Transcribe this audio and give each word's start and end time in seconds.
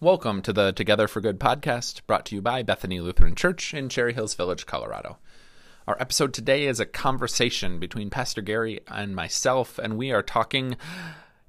Welcome 0.00 0.42
to 0.42 0.52
the 0.52 0.70
Together 0.70 1.08
for 1.08 1.20
Good 1.20 1.40
podcast, 1.40 2.02
brought 2.06 2.24
to 2.26 2.36
you 2.36 2.40
by 2.40 2.62
Bethany 2.62 3.00
Lutheran 3.00 3.34
Church 3.34 3.74
in 3.74 3.88
Cherry 3.88 4.12
Hills 4.12 4.32
Village, 4.32 4.64
Colorado. 4.64 5.18
Our 5.88 6.00
episode 6.00 6.32
today 6.32 6.66
is 6.68 6.78
a 6.78 6.86
conversation 6.86 7.80
between 7.80 8.08
Pastor 8.08 8.40
Gary 8.40 8.78
and 8.86 9.16
myself, 9.16 9.76
and 9.76 9.98
we 9.98 10.12
are 10.12 10.22
talking, 10.22 10.76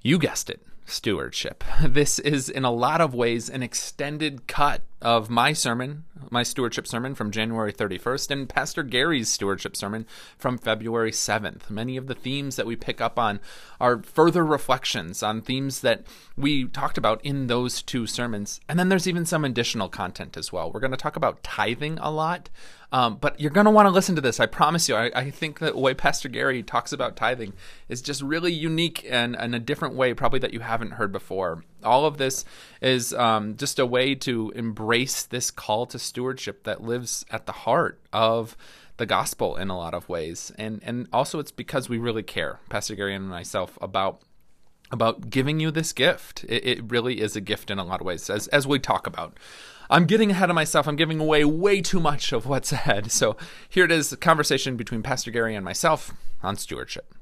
you 0.02 0.18
guessed 0.18 0.50
it, 0.50 0.66
stewardship. 0.88 1.64
This 1.84 2.18
is, 2.18 2.50
in 2.50 2.66
a 2.66 2.72
lot 2.72 3.02
of 3.02 3.14
ways, 3.14 3.52
an 3.52 3.62
extended 3.62 4.48
cut 4.48 4.82
of 5.02 5.30
my 5.30 5.54
sermon, 5.54 6.04
my 6.30 6.44
stewardship 6.44 6.86
sermon 6.86 7.16
from 7.16 7.32
January 7.32 7.72
31st, 7.72 8.32
and 8.32 8.50
Pastor 8.50 8.84
Gary's 8.84 9.30
stewardship 9.30 9.76
sermon 9.76 10.06
from 10.38 10.58
February 10.58 11.12
7th. 11.12 11.70
Many 11.70 11.96
of 11.96 12.08
the 12.08 12.16
themes 12.16 12.58
that 12.58 12.66
we 12.66 12.76
pick 12.76 13.00
up 13.00 13.18
on 13.18 13.40
are 13.80 14.04
further 14.04 14.46
reflections 14.46 15.24
on 15.24 15.42
themes 15.42 15.82
that 15.82 16.04
we 16.36 16.66
talked 16.66 16.98
about 16.98 17.24
in 17.24 17.48
those 17.48 17.82
two 17.82 18.06
sermons. 18.06 18.60
And 18.68 18.78
then 18.78 18.90
there's 18.90 19.08
even 19.08 19.26
some 19.26 19.46
additional 19.46 19.90
content 19.90 20.36
as 20.36 20.52
well. 20.52 20.72
We're 20.72 20.82
going 20.82 20.92
to 20.92 20.98
talk 20.98 21.16
about 21.16 21.44
tithing 21.44 21.98
a 22.00 22.12
lot. 22.12 22.50
Um, 22.92 23.18
but 23.18 23.40
you're 23.40 23.52
going 23.52 23.66
to 23.66 23.72
want 23.72 23.86
to 23.86 23.92
listen 23.92 24.16
to 24.16 24.22
this. 24.22 24.40
I 24.40 24.48
promise 24.48 24.90
you. 24.90 24.96
I, 24.96 25.12
I, 25.14 25.30
think 25.30 25.60
the 25.60 25.78
way 25.78 25.94
Pastor 25.94 26.28
Gary 26.28 26.64
talks 26.64 26.92
about 26.92 27.16
tithing 27.16 27.54
is 27.88 28.02
just 28.02 28.24
really 28.24 28.52
unique 28.52 29.06
and, 29.08 29.36
and 29.36 29.54
a 29.54 29.60
different 29.60 29.94
way, 29.94 30.16
probably 30.16 30.40
that 30.40 30.54
you 30.54 30.62
haven't 30.62 30.94
heard 30.94 31.12
before. 31.12 31.64
All 31.84 32.06
of 32.06 32.18
this 32.18 32.46
is 32.82 33.14
um, 33.14 33.58
just 33.58 33.80
a 33.80 33.86
way 33.86 34.16
to 34.16 34.52
embrace 34.56 35.24
this 35.24 35.52
call 35.52 35.86
to 35.88 36.00
stewardship 36.00 36.64
that 36.64 36.84
lives 36.84 37.26
at 37.30 37.46
the 37.46 37.52
heart 37.52 38.00
of 38.14 38.58
the 38.98 39.06
gospel 39.06 39.56
in 39.56 39.70
a 39.70 39.78
lot 39.78 39.94
of 39.94 40.08
ways. 40.10 40.52
And, 40.58 40.82
and 40.84 41.08
also, 41.12 41.40
it's 41.40 41.52
because 41.52 41.90
we 41.90 41.98
really 41.98 42.24
care, 42.24 42.60
Pastor 42.70 42.96
Gary 42.96 43.16
and 43.16 43.28
myself, 43.28 43.78
about 43.82 44.22
about 44.92 45.30
giving 45.30 45.60
you 45.60 45.70
this 45.70 45.94
gift. 45.94 46.44
It, 46.46 46.66
it, 46.66 46.92
really 46.92 47.22
is 47.22 47.36
a 47.36 47.42
gift 47.42 47.70
in 47.70 47.78
a 47.78 47.84
lot 47.84 48.02
of 48.02 48.08
ways, 48.08 48.30
as 48.30 48.48
as 48.48 48.66
we 48.68 48.80
talk 48.80 49.08
about. 49.08 49.38
I'm 49.90 50.06
getting 50.06 50.32
ahead 50.32 50.50
of 50.50 50.56
myself. 50.56 50.88
I'm 50.88 50.96
giving 50.96 51.20
away 51.20 51.44
way 51.46 51.82
too 51.82 52.00
much 52.00 52.32
of 52.32 52.46
what's 52.46 52.72
ahead. 52.80 53.12
So 53.12 53.38
here 53.68 53.86
it 53.86 53.92
is 53.92 54.12
a 54.12 54.18
conversation 54.18 54.78
between 54.78 55.04
Pastor 55.04 55.32
Gary 55.32 55.56
and 55.56 55.66
myself 55.66 56.14
on 56.44 56.58
stewardship. 56.58 57.14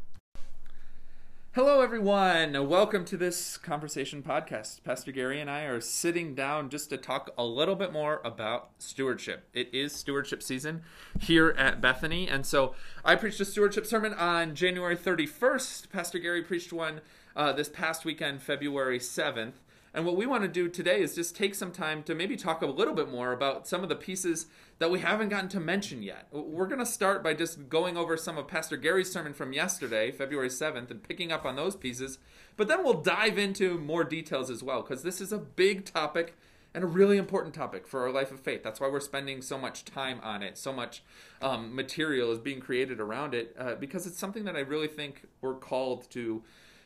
Hello, 1.58 1.82
everyone. 1.82 2.70
Welcome 2.70 3.04
to 3.06 3.18
this 3.18 3.58
conversation 3.58 4.22
podcast. 4.22 4.84
Pastor 4.84 5.12
Gary 5.12 5.42
and 5.42 5.50
I 5.50 5.62
are 5.64 5.82
sitting 5.82 6.36
down 6.36 6.70
just 6.70 6.92
to 6.92 6.98
talk 6.98 7.32
a 7.36 7.44
little 7.44 7.74
bit 7.74 7.92
more 7.92 8.22
about 8.24 8.70
stewardship. 8.78 9.50
It 9.56 9.74
is 9.74 9.92
stewardship 9.92 10.44
season 10.44 10.84
here 11.20 11.56
at 11.58 11.82
Bethany. 11.82 12.28
And 12.28 12.46
so 12.46 12.76
I 13.04 13.16
preached 13.16 13.40
a 13.40 13.46
stewardship 13.46 13.88
sermon 13.88 14.14
on 14.14 14.54
January 14.54 14.96
31st. 14.96 15.90
Pastor 15.90 16.20
Gary 16.20 16.44
preached 16.44 16.72
one 16.72 17.02
uh, 17.36 17.54
this 17.54 17.70
past 17.70 18.06
weekend, 18.06 18.44
February 18.44 19.00
7th. 19.00 19.54
And 19.98 20.06
what 20.06 20.16
we 20.16 20.28
want 20.28 20.44
to 20.44 20.48
do 20.48 20.70
today 20.70 21.02
is 21.02 21.16
just 21.16 21.36
take 21.36 21.56
some 21.56 21.72
time 21.72 22.04
to 22.04 22.14
maybe 22.14 22.36
talk 22.36 22.62
a 22.62 22.68
little 22.68 22.94
bit 22.94 23.10
more 23.10 23.32
about 23.32 23.68
some 23.68 23.82
of 23.82 23.90
the 23.90 23.96
pieces 23.96 24.46
that 24.78 24.92
we 24.92 25.00
haven't 25.00 25.30
gotten 25.30 25.50
to 25.50 25.60
mention 25.60 26.04
yet. 26.04 26.28
We're 26.32 26.68
going 26.68 26.78
to 26.78 26.86
start 26.86 27.24
by 27.24 27.34
just 27.34 27.68
going 27.68 27.98
over 27.98 28.16
some 28.16 28.38
of 28.38 28.48
Pastor 28.48 28.78
Gary's 28.78 29.12
sermon 29.12 29.34
from 29.34 29.54
yesterday, 29.54 30.12
February 30.12 30.50
7th, 30.50 30.92
and 30.92 31.02
picking 31.02 31.32
up 31.32 31.46
on 31.46 31.56
those 31.56 31.76
pieces. 31.76 32.20
But 32.58 32.68
then 32.68 32.84
we'll 32.84 33.02
dive 33.02 33.40
into 33.40 33.80
more 33.80 34.04
details 34.04 34.52
as 34.52 34.62
well, 34.62 34.84
because 34.84 35.02
this 35.02 35.20
is 35.20 35.34
a 35.34 35.40
big 35.40 35.84
topic 35.84 36.36
and 36.76 36.84
a 36.84 36.88
really 36.88 37.18
important 37.18 37.56
topic 37.56 37.88
for 37.88 38.04
our 38.04 38.12
life 38.12 38.32
of 38.32 38.40
faith. 38.40 38.62
That's 38.62 38.80
why 38.80 38.90
we're 38.90 39.00
spending 39.00 39.42
so 39.42 39.58
much 39.58 39.84
time 39.84 40.20
on 40.22 40.44
it. 40.44 40.60
So 40.60 40.72
much 40.72 41.02
um, 41.42 41.74
material 41.74 42.32
is 42.32 42.38
being 42.38 42.60
created 42.60 43.00
around 43.00 43.34
it, 43.34 43.56
uh, 43.58 43.74
because 43.74 44.06
it's 44.06 44.20
something 44.20 44.46
that 44.46 44.56
I 44.56 44.60
really 44.60 44.90
think 44.90 45.24
we're 45.42 45.56
called 45.56 46.08
to 46.12 46.44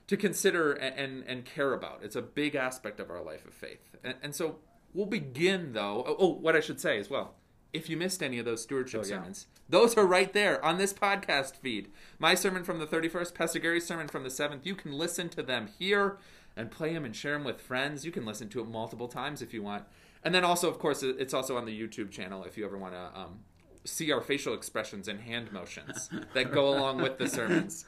to 0.08 0.18
consider 0.18 0.74
and, 0.74 0.96
and, 0.96 1.24
and 1.26 1.46
care 1.46 1.74
about. 1.74 2.02
It's 2.04 2.16
a 2.16 2.22
big 2.22 2.56
aspect 2.56 3.00
of 3.00 3.10
our 3.10 3.22
life 3.22 3.46
of 3.46 3.54
faith. 3.54 3.96
And, 4.04 4.16
and 4.22 4.36
so 4.36 4.58
we'll 4.94 5.06
begin, 5.06 5.74
though. 5.74 6.04
Oh, 6.08 6.16
oh, 6.20 6.34
what 6.34 6.56
I 6.56 6.60
should 6.60 6.82
say 6.82 7.00
as 7.00 7.10
well. 7.10 7.36
If 7.74 7.90
you 7.90 7.96
missed 7.96 8.22
any 8.22 8.38
of 8.38 8.46
those 8.46 8.62
stewardship 8.62 9.02
oh, 9.04 9.08
yeah. 9.08 9.16
sermons, 9.16 9.48
those 9.70 9.96
are 9.96 10.06
right 10.06 10.34
there 10.34 10.64
on 10.64 10.78
this 10.78 10.94
podcast 10.94 11.56
feed. 11.56 11.90
My 12.20 12.36
sermon 12.36 12.64
from 12.64 12.80
the 12.80 12.88
31st, 12.88 13.34
Pastor 13.34 13.60
Gary's 13.60 13.86
sermon 13.86 14.10
from 14.10 14.24
the 14.24 14.30
7th. 14.30 14.66
You 14.66 14.76
can 14.76 14.92
listen 14.92 15.30
to 15.30 15.42
them 15.42 15.70
here 15.80 16.18
and 16.58 16.70
play 16.70 16.94
them 16.94 17.06
and 17.06 17.16
share 17.16 17.34
them 17.34 17.46
with 17.46 17.62
friends. 17.62 18.06
You 18.06 18.12
can 18.12 18.26
listen 18.26 18.50
to 18.50 18.60
it 18.60 18.68
multiple 18.68 19.08
times 19.08 19.42
if 19.42 19.54
you 19.54 19.64
want. 19.64 19.86
And 20.24 20.36
then 20.36 20.44
also, 20.44 20.70
of 20.70 20.78
course, 20.78 21.02
it's 21.04 21.34
also 21.34 21.58
on 21.58 21.66
the 21.66 21.80
YouTube 21.80 22.12
channel 22.12 22.44
if 22.44 22.58
you 22.58 22.66
ever 22.66 22.78
want 22.78 22.94
to 22.94 23.20
um, 23.20 23.40
see 23.84 24.12
our 24.12 24.22
facial 24.22 24.54
expressions 24.54 25.08
and 25.08 25.22
hand 25.22 25.52
motions 25.52 26.10
that 26.34 26.52
go 26.52 26.70
along 26.70 27.02
with 27.02 27.18
the 27.18 27.28
sermons. 27.28 27.86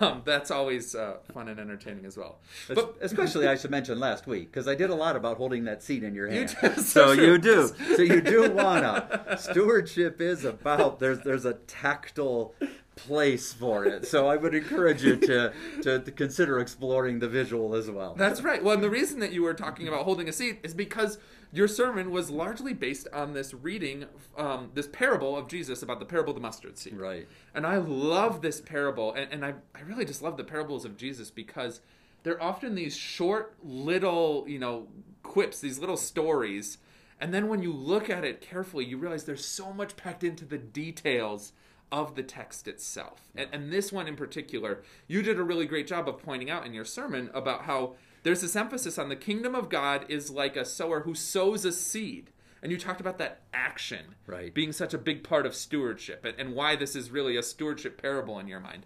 Um, 0.00 0.22
that's 0.24 0.50
always 0.50 0.94
uh, 0.94 1.18
fun 1.32 1.48
and 1.48 1.60
entertaining 1.60 2.06
as 2.06 2.16
well. 2.16 2.38
But 2.68 2.96
especially, 3.00 3.46
I 3.46 3.56
should 3.56 3.70
mention 3.70 4.00
last 4.00 4.26
week 4.26 4.50
because 4.50 4.66
I 4.68 4.74
did 4.74 4.90
a 4.90 4.94
lot 4.94 5.16
about 5.16 5.36
holding 5.36 5.64
that 5.64 5.82
seed 5.82 6.02
in 6.02 6.14
your 6.14 6.28
hand. 6.28 6.56
You 6.62 6.70
so, 6.76 6.82
so 6.82 7.12
you 7.12 7.38
do. 7.38 7.70
So 7.96 8.02
you 8.02 8.20
do 8.20 8.50
wanna. 8.50 9.36
Stewardship 9.38 10.20
is 10.20 10.44
about 10.44 10.98
there's 10.98 11.20
there's 11.20 11.44
a 11.44 11.54
tactile 11.54 12.54
place 12.96 13.52
for 13.52 13.84
it. 13.84 14.06
So 14.06 14.26
I 14.26 14.36
would 14.36 14.54
encourage 14.54 15.04
you 15.04 15.16
to, 15.16 15.52
to, 15.82 15.98
to, 16.00 16.10
consider 16.10 16.58
exploring 16.58 17.18
the 17.18 17.28
visual 17.28 17.74
as 17.74 17.90
well. 17.90 18.14
That's 18.14 18.42
right. 18.42 18.64
Well, 18.64 18.74
and 18.74 18.82
the 18.82 18.90
reason 18.90 19.20
that 19.20 19.32
you 19.32 19.42
were 19.42 19.54
talking 19.54 19.86
about 19.86 20.04
holding 20.04 20.28
a 20.28 20.32
seat 20.32 20.60
is 20.62 20.72
because 20.72 21.18
your 21.52 21.68
sermon 21.68 22.10
was 22.10 22.30
largely 22.30 22.72
based 22.72 23.08
on 23.12 23.32
this 23.32 23.54
reading, 23.54 24.06
um, 24.36 24.70
this 24.74 24.86
parable 24.86 25.36
of 25.36 25.48
Jesus 25.48 25.82
about 25.82 26.00
the 26.00 26.06
parable 26.06 26.30
of 26.30 26.36
the 26.36 26.42
mustard 26.42 26.78
seed. 26.78 26.96
Right. 26.96 27.28
And 27.54 27.66
I 27.66 27.76
love 27.76 28.42
this 28.42 28.60
parable, 28.60 29.12
and, 29.14 29.32
and 29.32 29.44
I, 29.44 29.54
I 29.74 29.80
really 29.82 30.04
just 30.04 30.22
love 30.22 30.36
the 30.36 30.44
parables 30.44 30.84
of 30.84 30.96
Jesus 30.96 31.30
because 31.30 31.80
they're 32.22 32.42
often 32.42 32.74
these 32.74 32.96
short 32.96 33.54
little, 33.62 34.44
you 34.48 34.58
know, 34.58 34.88
quips, 35.22 35.60
these 35.60 35.78
little 35.78 35.96
stories. 35.96 36.78
And 37.20 37.32
then 37.32 37.48
when 37.48 37.62
you 37.62 37.72
look 37.72 38.10
at 38.10 38.24
it 38.24 38.40
carefully, 38.40 38.84
you 38.84 38.98
realize 38.98 39.24
there's 39.24 39.44
so 39.44 39.72
much 39.72 39.96
packed 39.96 40.24
into 40.24 40.44
the 40.44 40.58
details 40.58 41.52
of 41.92 42.14
the 42.16 42.22
text 42.22 42.66
itself. 42.66 43.28
And, 43.34 43.48
and, 43.52 43.72
this 43.72 43.92
one 43.92 44.08
in 44.08 44.16
particular, 44.16 44.82
you 45.06 45.22
did 45.22 45.38
a 45.38 45.44
really 45.44 45.66
great 45.66 45.86
job 45.86 46.08
of 46.08 46.18
pointing 46.18 46.50
out 46.50 46.66
in 46.66 46.74
your 46.74 46.84
sermon 46.84 47.30
about 47.32 47.62
how 47.62 47.94
there's 48.26 48.40
this 48.40 48.56
emphasis 48.56 48.98
on 48.98 49.08
the 49.08 49.16
kingdom 49.16 49.54
of 49.54 49.68
God 49.68 50.04
is 50.08 50.30
like 50.30 50.56
a 50.56 50.64
sower 50.64 51.00
who 51.00 51.14
sows 51.14 51.64
a 51.64 51.70
seed. 51.70 52.30
And 52.60 52.72
you 52.72 52.78
talked 52.78 53.00
about 53.00 53.18
that 53.18 53.42
action 53.54 54.16
right. 54.26 54.52
being 54.52 54.72
such 54.72 54.92
a 54.92 54.98
big 54.98 55.22
part 55.22 55.46
of 55.46 55.54
stewardship 55.54 56.24
and, 56.24 56.34
and 56.36 56.54
why 56.54 56.74
this 56.74 56.96
is 56.96 57.12
really 57.12 57.36
a 57.36 57.42
stewardship 57.42 58.02
parable 58.02 58.40
in 58.40 58.48
your 58.48 58.58
mind. 58.58 58.84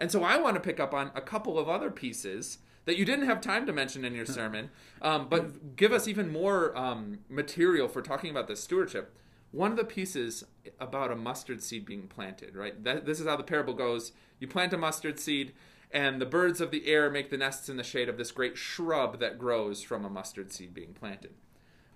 And 0.00 0.10
so 0.10 0.24
I 0.24 0.38
want 0.38 0.54
to 0.54 0.60
pick 0.60 0.80
up 0.80 0.92
on 0.92 1.12
a 1.14 1.20
couple 1.20 1.56
of 1.56 1.68
other 1.68 1.90
pieces 1.90 2.58
that 2.86 2.96
you 2.96 3.04
didn't 3.04 3.26
have 3.26 3.40
time 3.40 3.64
to 3.66 3.72
mention 3.72 4.04
in 4.04 4.14
your 4.14 4.26
sermon, 4.26 4.70
um, 5.02 5.28
but 5.28 5.76
give 5.76 5.92
us 5.92 6.08
even 6.08 6.32
more 6.32 6.76
um, 6.76 7.18
material 7.28 7.86
for 7.86 8.02
talking 8.02 8.30
about 8.30 8.48
this 8.48 8.60
stewardship. 8.60 9.14
One 9.52 9.70
of 9.70 9.76
the 9.76 9.84
pieces 9.84 10.42
about 10.80 11.12
a 11.12 11.16
mustard 11.16 11.62
seed 11.62 11.84
being 11.84 12.08
planted, 12.08 12.56
right? 12.56 12.82
That, 12.82 13.04
this 13.04 13.20
is 13.20 13.26
how 13.28 13.36
the 13.36 13.44
parable 13.44 13.74
goes. 13.74 14.12
You 14.40 14.48
plant 14.48 14.72
a 14.72 14.78
mustard 14.78 15.20
seed, 15.20 15.52
and 15.92 16.20
the 16.20 16.26
birds 16.26 16.60
of 16.60 16.70
the 16.70 16.86
air 16.86 17.10
make 17.10 17.30
the 17.30 17.36
nests 17.36 17.68
in 17.68 17.76
the 17.76 17.82
shade 17.82 18.08
of 18.08 18.16
this 18.16 18.30
great 18.30 18.56
shrub 18.56 19.18
that 19.18 19.38
grows 19.38 19.82
from 19.82 20.04
a 20.04 20.10
mustard 20.10 20.52
seed 20.52 20.72
being 20.72 20.94
planted. 20.94 21.32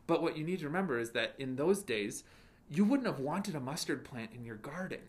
But 0.06 0.22
what 0.22 0.37
you 0.37 0.44
need 0.44 0.59
to 0.60 0.66
remember 0.66 0.99
is 0.99 1.10
that 1.10 1.34
in 1.38 1.56
those 1.56 1.82
days, 1.82 2.25
you 2.71 2.84
wouldn't 2.84 3.06
have 3.06 3.21
wanted 3.21 3.55
a 3.55 3.60
mustard 3.60 4.05
plant 4.05 4.31
in 4.34 4.44
your 4.44 4.56
garden. 4.56 5.00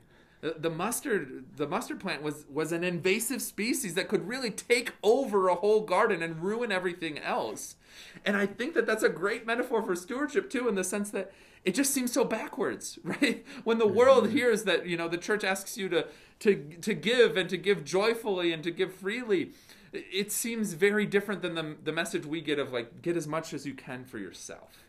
The, 0.41 0.69
mustard, 0.69 1.46
the 1.56 1.68
mustard 1.68 2.00
plant 2.00 2.22
was 2.22 2.46
was 2.53 2.72
an 2.72 2.84
invasive 2.84 3.41
species 3.41 3.96
that 3.96 4.07
could 4.07 4.28
really 4.28 4.51
take 4.51 4.94
over 5.02 5.47
a 5.47 5.56
whole 5.56 5.81
garden 5.81 6.22
and 6.22 6.44
ruin 6.44 6.72
everything 6.72 7.17
else. 7.17 7.78
And 8.23 8.38
I 8.38 8.46
think 8.46 8.75
that 8.75 8.85
that's 8.85 9.02
a 9.02 9.09
great 9.09 9.47
metaphor 9.47 9.81
for 9.81 9.96
stewardship 9.96 10.52
too, 10.52 10.67
in 10.67 10.75
the 10.75 10.84
sense 10.84 11.09
that 11.12 11.31
it 11.66 11.74
just 11.76 11.94
seems 11.94 12.14
so 12.14 12.24
backwards, 12.24 13.00
right? 13.03 13.46
When 13.64 13.80
the 13.80 13.88
world 13.88 14.26
mm-hmm. 14.26 14.38
hears 14.38 14.64
that 14.64 14.86
you 14.86 14.98
know 14.98 15.08
the 15.08 15.18
church 15.18 15.44
asks 15.44 15.78
you 15.78 15.90
to 15.90 16.08
to 16.40 16.56
to 16.81 16.94
give 16.94 17.38
and 17.38 17.50
to 17.50 17.58
give 17.58 17.84
joyfully 17.84 18.52
and 18.52 18.64
to 18.64 18.72
give 18.72 18.94
freely 18.94 19.52
it 19.94 20.31
seems 20.31 20.74
very 20.74 21.06
different 21.06 21.42
than 21.42 21.56
the 21.56 21.76
the 21.84 21.92
message 21.92 22.26
we 22.26 22.42
get 22.42 22.59
of 22.59 22.72
like 22.72 23.02
get 23.02 23.16
as 23.16 23.28
much 23.28 23.53
as 23.53 23.66
you 23.66 23.74
can 23.74 24.03
for 24.03 24.18
yourself 24.18 24.84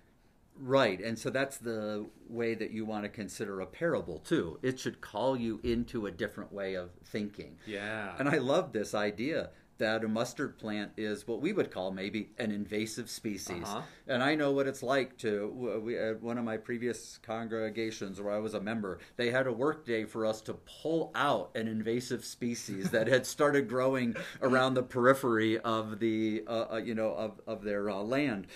right 0.59 1.01
and 1.01 1.19
so 1.19 1.31
that's 1.31 1.59
the 1.59 2.07
way 2.29 2.55
that 2.55 2.71
you 2.71 2.85
want 2.85 3.05
to 3.05 3.09
consider 3.09 3.61
a 3.61 3.67
parable 3.67 4.19
too 4.19 4.59
it 4.63 4.81
should 4.81 5.01
call 5.01 5.37
you 5.37 5.61
into 5.63 6.07
a 6.07 6.11
different 6.11 6.53
way 6.53 6.75
of 6.75 6.91
thinking 7.05 7.57
yeah 7.67 8.15
and 8.19 8.29
i 8.29 8.39
love 8.39 8.73
this 8.73 8.95
idea 8.95 9.51
that 9.79 10.05
a 10.05 10.09
mustard 10.09 10.59
plant 10.59 10.93
is 10.97 11.27
what 11.27 11.41
we 11.41 11.53
would 11.53 11.71
call 11.71 11.91
maybe 11.91 12.31
an 12.39 12.51
invasive 12.51 13.11
species. 13.11 13.65
Uh-huh. 13.65 13.83
And 14.07 14.23
I 14.23 14.35
know 14.35 14.53
what 14.53 14.67
it's 14.67 14.83
like 14.83 15.17
to 15.19 15.81
we, 15.83 15.99
at 15.99 16.23
one 16.23 16.39
of 16.39 16.45
my 16.45 16.57
previous 16.57 17.19
congregations 17.23 18.21
where 18.21 18.33
I 18.33 18.39
was 18.39 18.55
a 18.55 18.61
member, 18.61 18.99
they 19.17 19.31
had 19.31 19.47
a 19.47 19.53
work 19.53 19.85
day 19.85 20.05
for 20.05 20.25
us 20.25 20.41
to 20.43 20.55
pull 20.55 21.11
out 21.15 21.51
an 21.55 21.69
invasive 21.69 22.25
species 22.25 22.91
that 22.91 23.07
had 23.07 23.27
started 23.27 23.69
growing 23.69 24.17
around 24.43 24.75
the 24.75 24.83
periphery 24.83 25.59
of 25.59 25.99
the 25.99 26.43
uh, 26.47 26.67
uh, 26.73 26.77
you 26.77 26.95
know 26.95 27.13
of 27.15 27.41
of 27.47 27.63
their 27.63 27.91
uh, 27.91 27.97
land 27.97 28.47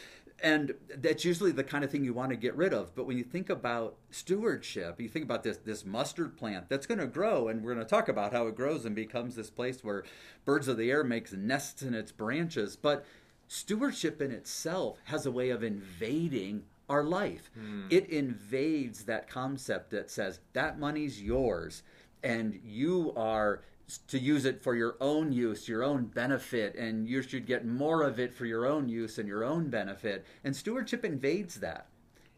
and 0.42 0.74
that's 0.96 1.24
usually 1.24 1.52
the 1.52 1.64
kind 1.64 1.84
of 1.84 1.90
thing 1.90 2.04
you 2.04 2.14
want 2.14 2.30
to 2.30 2.36
get 2.36 2.54
rid 2.54 2.72
of. 2.72 2.94
But 2.94 3.06
when 3.06 3.18
you 3.18 3.24
think 3.24 3.50
about 3.50 3.96
stewardship 4.10 5.00
you 5.00 5.08
think 5.08 5.24
about 5.24 5.42
this 5.42 5.58
this 5.58 5.84
mustard 5.84 6.36
plant 6.36 6.68
that's 6.68 6.86
going 6.86 7.00
to 7.00 7.06
grow 7.06 7.48
and 7.48 7.62
we're 7.62 7.74
going 7.74 7.84
to 7.84 7.90
talk 7.90 8.08
about 8.08 8.32
how 8.32 8.46
it 8.46 8.56
grows 8.56 8.84
and 8.84 8.94
becomes 8.94 9.34
this 9.34 9.50
place 9.50 9.82
where 9.84 10.04
birds 10.44 10.68
of 10.68 10.76
the 10.76 10.90
air 10.90 11.04
makes 11.04 11.32
nests 11.32 11.82
in 11.82 11.94
its 11.94 12.12
branches. 12.12 12.76
But 12.76 13.04
stewardship 13.48 14.20
in 14.20 14.30
itself 14.30 14.98
has 15.04 15.26
a 15.26 15.30
way 15.30 15.50
of 15.50 15.62
invading 15.62 16.64
our 16.88 17.04
life. 17.04 17.50
Hmm. 17.54 17.86
It 17.90 18.08
invades 18.08 19.04
that 19.04 19.28
concept 19.28 19.90
that 19.90 20.10
says 20.10 20.40
that 20.54 20.78
money's 20.78 21.22
yours 21.22 21.82
and 22.22 22.60
you 22.64 23.12
are 23.16 23.62
to 23.98 24.18
use 24.18 24.44
it 24.44 24.62
for 24.62 24.74
your 24.74 24.96
own 25.00 25.32
use, 25.32 25.68
your 25.68 25.82
own 25.82 26.06
benefit, 26.06 26.74
and 26.76 27.08
you 27.08 27.22
should 27.22 27.46
get 27.46 27.66
more 27.66 28.02
of 28.02 28.18
it 28.18 28.32
for 28.32 28.46
your 28.46 28.66
own 28.66 28.88
use 28.88 29.18
and 29.18 29.28
your 29.28 29.44
own 29.44 29.68
benefit. 29.68 30.24
And 30.44 30.54
stewardship 30.56 31.04
invades 31.04 31.56
that. 31.60 31.88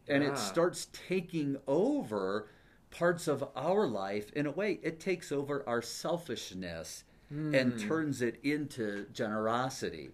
And 0.07 0.23
Yeah. 0.23 0.31
it 0.31 0.37
starts 0.37 0.87
taking 0.91 1.57
over 1.67 2.47
parts 2.91 3.27
of 3.27 3.43
our 3.55 3.87
life 3.87 4.31
in 4.33 4.45
a 4.45 4.51
way. 4.51 4.79
It 4.83 4.99
takes 4.99 5.31
over 5.31 5.67
our 5.67 5.81
selfishness 5.81 7.03
and 7.29 7.79
turns 7.79 8.21
it 8.21 8.39
into 8.43 9.07
generosity. 9.11 10.11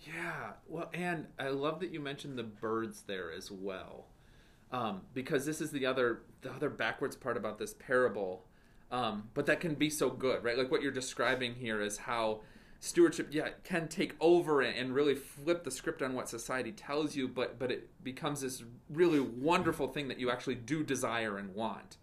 Yeah, 0.00 0.52
well, 0.66 0.90
and 0.92 1.26
I 1.38 1.48
love 1.48 1.80
that 1.80 1.90
you 1.90 2.00
mentioned 2.00 2.36
the 2.36 2.42
birds 2.42 3.02
there 3.06 3.32
as 3.32 3.50
well, 3.50 4.08
um, 4.70 5.02
because 5.14 5.46
this 5.46 5.60
is 5.62 5.70
the 5.70 5.86
other 5.86 6.22
the 6.42 6.50
other 6.52 6.68
backwards 6.68 7.14
part 7.16 7.36
about 7.36 7.58
this 7.58 7.72
parable, 7.74 8.44
um, 8.92 9.30
but 9.32 9.46
that 9.46 9.58
can 9.58 9.74
be 9.74 9.90
so 9.90 10.10
good, 10.10 10.44
right? 10.44 10.56
Like 10.56 10.70
what 10.70 10.82
you're 10.82 10.92
describing 10.92 11.54
here 11.54 11.80
is 11.80 11.96
how 11.96 12.42
stewardship, 12.78 13.28
yeah, 13.30 13.48
can 13.64 13.88
take 13.88 14.14
over 14.20 14.60
and, 14.60 14.94
really 14.94 15.14
flip 15.14 15.64
the 15.64 15.70
script 15.70 16.02
on 16.02 16.14
what 16.14 16.28
society 16.28 16.72
tells 16.72 17.16
you, 17.16 17.26
but 17.26 17.58
but 17.58 17.72
it 17.72 17.88
becomes 18.04 18.42
this 18.42 18.62
really 18.90 19.20
wonderful 19.20 19.88
thing 19.88 20.08
that 20.08 20.20
you 20.20 20.30
actually 20.30 20.56
do 20.56 20.84
desire 20.84 21.38
and 21.38 21.54
want. 21.54 21.96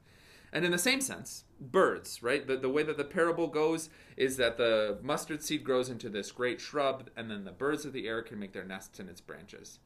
And 0.51 0.65
in 0.65 0.71
the 0.71 0.80
same 0.80 1.00
sense, 1.00 1.44
birds, 1.62 2.24
right? 2.24 2.47
The, 2.47 2.57
the 2.57 2.69
way 2.69 2.81
that 2.81 2.97
the 2.97 3.03
parable 3.03 3.45
goes 3.45 3.91
is 4.18 4.38
that 4.38 4.57
the 4.57 4.97
mustard 5.03 5.44
seed 5.44 5.63
grows 5.63 5.89
into 5.89 6.09
this 6.09 6.31
great 6.31 6.59
shrub, 6.59 7.07
and 7.15 7.30
then 7.30 7.44
the 7.44 7.51
birds 7.51 7.86
of 7.86 7.94
the 7.94 8.07
air 8.07 8.24
can 8.24 8.39
make 8.39 8.53
their 8.53 8.63
nests 8.63 9.00
in 9.00 9.09
its 9.09 9.21
branches. 9.21 9.77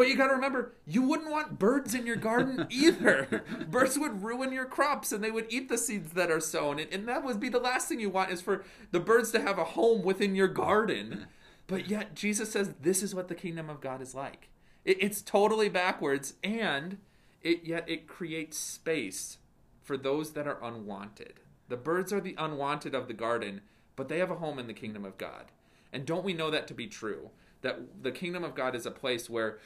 But 0.00 0.08
you 0.08 0.16
got 0.16 0.28
to 0.28 0.32
remember, 0.32 0.72
you 0.86 1.02
wouldn't 1.02 1.30
want 1.30 1.58
birds 1.58 1.94
in 1.94 2.06
your 2.06 2.16
garden 2.16 2.66
either. 2.70 3.44
birds 3.68 3.98
would 3.98 4.22
ruin 4.22 4.50
your 4.50 4.64
crops, 4.64 5.12
and 5.12 5.22
they 5.22 5.30
would 5.30 5.44
eat 5.50 5.68
the 5.68 5.76
seeds 5.76 6.12
that 6.12 6.30
are 6.30 6.40
sown. 6.40 6.78
And, 6.78 6.90
and 6.90 7.06
that 7.06 7.22
would 7.22 7.38
be 7.38 7.50
the 7.50 7.58
last 7.58 7.86
thing 7.86 8.00
you 8.00 8.08
want 8.08 8.30
is 8.30 8.40
for 8.40 8.64
the 8.92 8.98
birds 8.98 9.30
to 9.32 9.42
have 9.42 9.58
a 9.58 9.64
home 9.64 10.02
within 10.02 10.34
your 10.34 10.48
garden. 10.48 11.26
But 11.66 11.90
yet, 11.90 12.14
Jesus 12.14 12.50
says 12.50 12.72
this 12.80 13.02
is 13.02 13.14
what 13.14 13.28
the 13.28 13.34
kingdom 13.34 13.68
of 13.68 13.82
God 13.82 14.00
is 14.00 14.14
like. 14.14 14.48
It, 14.86 15.02
it's 15.02 15.20
totally 15.20 15.68
backwards, 15.68 16.32
and 16.42 16.96
it 17.42 17.64
yet 17.64 17.86
it 17.86 18.08
creates 18.08 18.56
space 18.56 19.36
for 19.82 19.98
those 19.98 20.32
that 20.32 20.46
are 20.46 20.64
unwanted. 20.64 21.40
The 21.68 21.76
birds 21.76 22.10
are 22.10 22.22
the 22.22 22.36
unwanted 22.38 22.94
of 22.94 23.06
the 23.06 23.12
garden, 23.12 23.60
but 23.96 24.08
they 24.08 24.18
have 24.20 24.30
a 24.30 24.36
home 24.36 24.58
in 24.58 24.66
the 24.66 24.72
kingdom 24.72 25.04
of 25.04 25.18
God. 25.18 25.52
And 25.92 26.06
don't 26.06 26.24
we 26.24 26.32
know 26.32 26.50
that 26.50 26.66
to 26.68 26.74
be 26.74 26.86
true? 26.86 27.28
That 27.60 28.02
the 28.02 28.12
kingdom 28.12 28.44
of 28.44 28.54
God 28.54 28.74
is 28.74 28.86
a 28.86 28.90
place 28.90 29.28
where 29.28 29.58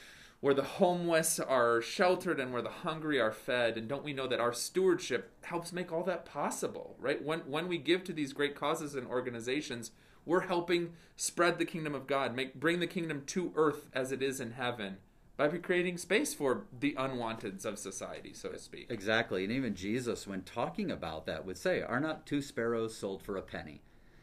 where 0.44 0.52
the 0.52 0.62
homeless 0.62 1.41
are 1.41 1.81
sheltered 1.81 2.38
and 2.38 2.52
where 2.52 2.61
the 2.61 2.69
hungry 2.69 3.19
are 3.19 3.32
fed 3.32 3.79
and 3.79 3.88
don't 3.88 4.05
we 4.05 4.12
know 4.12 4.26
that 4.26 4.41
our 4.41 4.52
stewardship 4.52 5.32
helps 5.44 5.73
make 5.73 5.91
all 5.91 6.02
that 6.02 6.26
possible 6.26 6.94
right 6.99 7.25
when 7.25 7.38
when 7.41 7.67
we 7.67 7.79
give 7.79 8.05
to 8.05 8.12
these 8.12 8.35
great 8.35 8.55
causes 8.55 8.94
and 8.94 9.06
organizations 9.06 9.91
we're 10.26 10.41
helping 10.41 10.93
spread 11.17 11.58
the 11.58 11.64
kingdom 11.64 11.94
of 11.94 12.06
god 12.06 12.37
make 12.37 12.61
bring 12.61 12.79
the 12.79 12.87
kingdom 12.87 13.23
to 13.25 13.55
earth 13.56 13.88
as 13.94 14.12
it 14.12 14.23
is 14.23 14.38
in 14.38 14.50
heaven 14.50 14.99
by 15.38 15.49
creating 15.49 15.96
space 15.96 16.35
for 16.35 16.67
the 16.79 16.93
unwanteds 16.99 17.64
of 17.64 17.79
society 17.79 18.35
so 18.35 18.50
to 18.50 18.58
speak 18.58 18.87
Exactly. 18.91 19.44
And 19.44 19.52
even 19.52 19.75
Jesus, 19.75 20.29
when 20.29 20.43
talking 20.43 20.93
about 20.93 21.26
that, 21.26 21.44
would 21.44 21.58
say, 21.58 21.82
Are 21.82 21.99
not 21.99 22.25
two 22.25 22.41
sparrows 22.41 22.96
sold 22.96 23.20
for 23.20 23.37
a 23.37 23.43
penny? 23.43 23.82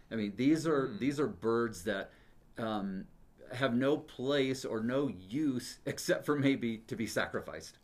I 0.09 0.15
mean, 0.15 0.31
these 0.37 0.65
are 0.65 0.89
these 0.97 1.19
are 1.19 1.27
birds 1.27 1.83
that 1.83 2.11
um, 2.57 3.07
have 3.55 3.73
no 3.75 3.97
place 3.97 4.65
or 4.65 4.81
no 4.81 5.07
use 5.29 5.79
except 5.85 6.25
for 6.25 6.37
maybe 6.37 6.77
to 6.87 6.95
be 6.95 7.07
sacrificed 7.07 7.77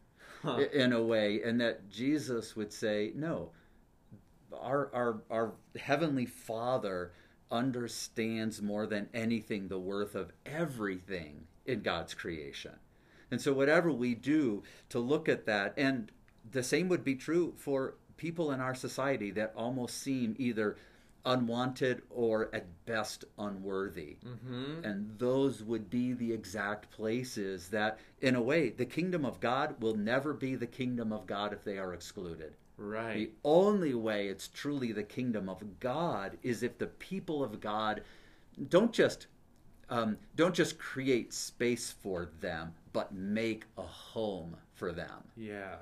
i- 0.43 0.69
in 0.73 0.93
a 0.93 1.01
way, 1.03 1.41
and 1.43 1.59
that 1.61 1.89
Jesus 1.89 2.55
would 2.55 2.71
say, 2.73 3.11
No, 3.15 3.51
our 4.53 4.89
our 4.93 5.21
our 5.29 5.51
heavenly 5.79 6.25
Father 6.25 7.11
understands 7.51 8.61
more 8.61 8.85
than 8.85 9.07
anything 9.13 9.67
the 9.67 9.79
worth 9.79 10.15
of 10.15 10.31
everything 10.45 11.47
in 11.65 11.81
God's 11.81 12.13
creation. 12.13 12.73
And 13.31 13.41
so 13.41 13.53
whatever 13.53 13.91
we 13.91 14.15
do 14.15 14.63
to 14.89 14.99
look 14.99 15.27
at 15.29 15.45
that 15.45 15.73
and 15.77 16.11
the 16.49 16.63
same 16.63 16.87
would 16.89 17.03
be 17.03 17.15
true 17.15 17.53
for 17.57 17.95
people 18.17 18.51
in 18.51 18.59
our 18.59 18.75
society 18.75 19.31
that 19.31 19.53
almost 19.55 19.97
seem 20.01 20.35
either 20.39 20.77
unwanted 21.27 22.01
or 22.09 22.49
at 22.53 22.65
best 22.85 23.25
unworthy. 23.37 24.17
mm-hmm. 24.25 24.83
And 24.83 25.19
those 25.19 25.61
would 25.61 25.89
be 25.89 26.13
the 26.13 26.31
exact 26.31 26.89
places 26.89 27.67
that, 27.69 27.99
in 28.21 28.35
a 28.35 28.41
way, 28.41 28.69
the 28.69 28.85
kingdom 28.85 29.25
of 29.25 29.39
God 29.39 29.75
will 29.81 29.95
never 29.95 30.33
be 30.33 30.55
the 30.55 30.65
kingdom 30.65 31.11
of 31.11 31.27
God 31.27 31.53
if 31.53 31.63
they 31.63 31.77
are 31.77 31.93
excluded. 31.93 32.55
right 32.77 33.13
The 33.15 33.31
only 33.43 33.93
way 33.93 34.27
it's 34.27 34.47
truly 34.47 34.91
the 34.93 35.03
kingdom 35.03 35.49
of 35.49 35.79
God 35.79 36.37
is 36.43 36.63
if 36.63 36.77
the 36.77 36.87
people 36.87 37.43
of 37.43 37.59
God 37.59 38.01
don't 38.69 38.93
just 38.93 39.27
um, 39.89 40.17
don't 40.35 40.55
just 40.55 40.77
create 40.77 41.33
space 41.33 41.91
for 41.91 42.29
them, 42.41 42.73
but 42.91 43.13
make 43.13 43.63
a 43.77 43.83
home 43.83 44.57
for 44.73 44.91
them. 44.91 45.23
Yeah, 45.37 45.77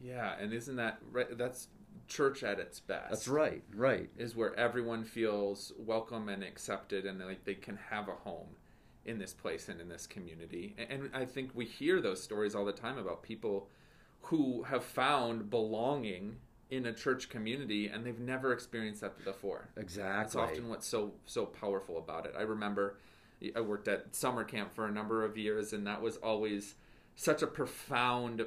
yeah, 0.00 0.34
and 0.40 0.52
isn't 0.52 0.76
that 0.76 0.98
right? 1.10 1.36
That's 1.38 1.68
church 2.08 2.42
at 2.42 2.58
its 2.58 2.80
best. 2.80 3.10
That's 3.10 3.28
right, 3.28 3.62
right. 3.74 4.10
Is 4.16 4.36
where 4.36 4.54
everyone 4.58 5.04
feels 5.04 5.72
welcome 5.78 6.28
and 6.28 6.42
accepted, 6.42 7.06
and 7.06 7.20
like 7.20 7.44
they 7.44 7.54
can 7.54 7.78
have 7.90 8.08
a 8.08 8.12
home 8.12 8.56
in 9.04 9.18
this 9.18 9.34
place 9.34 9.68
and 9.68 9.80
in 9.80 9.88
this 9.88 10.06
community. 10.06 10.74
And, 10.78 11.10
I 11.12 11.24
think 11.24 11.50
we 11.54 11.66
hear 11.66 12.00
those 12.00 12.22
stories 12.22 12.54
all 12.54 12.64
the 12.64 12.72
time 12.72 12.98
about 12.98 13.22
people 13.22 13.68
who 14.22 14.62
have 14.62 14.82
found 14.84 15.50
belonging 15.50 16.36
in 16.70 16.86
a 16.86 16.92
church 16.92 17.28
community, 17.28 17.88
and 17.88 18.04
they've 18.04 18.18
never 18.18 18.52
experienced 18.52 19.02
that 19.02 19.22
before. 19.24 19.68
Exactly. 19.76 20.16
That's 20.16 20.34
often 20.34 20.68
what's 20.68 20.86
so 20.86 21.12
so 21.26 21.46
powerful 21.46 21.98
about 21.98 22.26
it. 22.26 22.34
I 22.36 22.42
remember 22.42 22.96
I 23.54 23.60
worked 23.60 23.88
at 23.88 24.14
summer 24.14 24.44
camp 24.44 24.72
for 24.72 24.86
a 24.86 24.90
number 24.90 25.24
of 25.24 25.36
years, 25.36 25.72
and 25.72 25.86
that 25.86 26.00
was 26.00 26.16
always 26.16 26.74
such 27.16 27.42
a 27.42 27.46
profound 27.46 28.46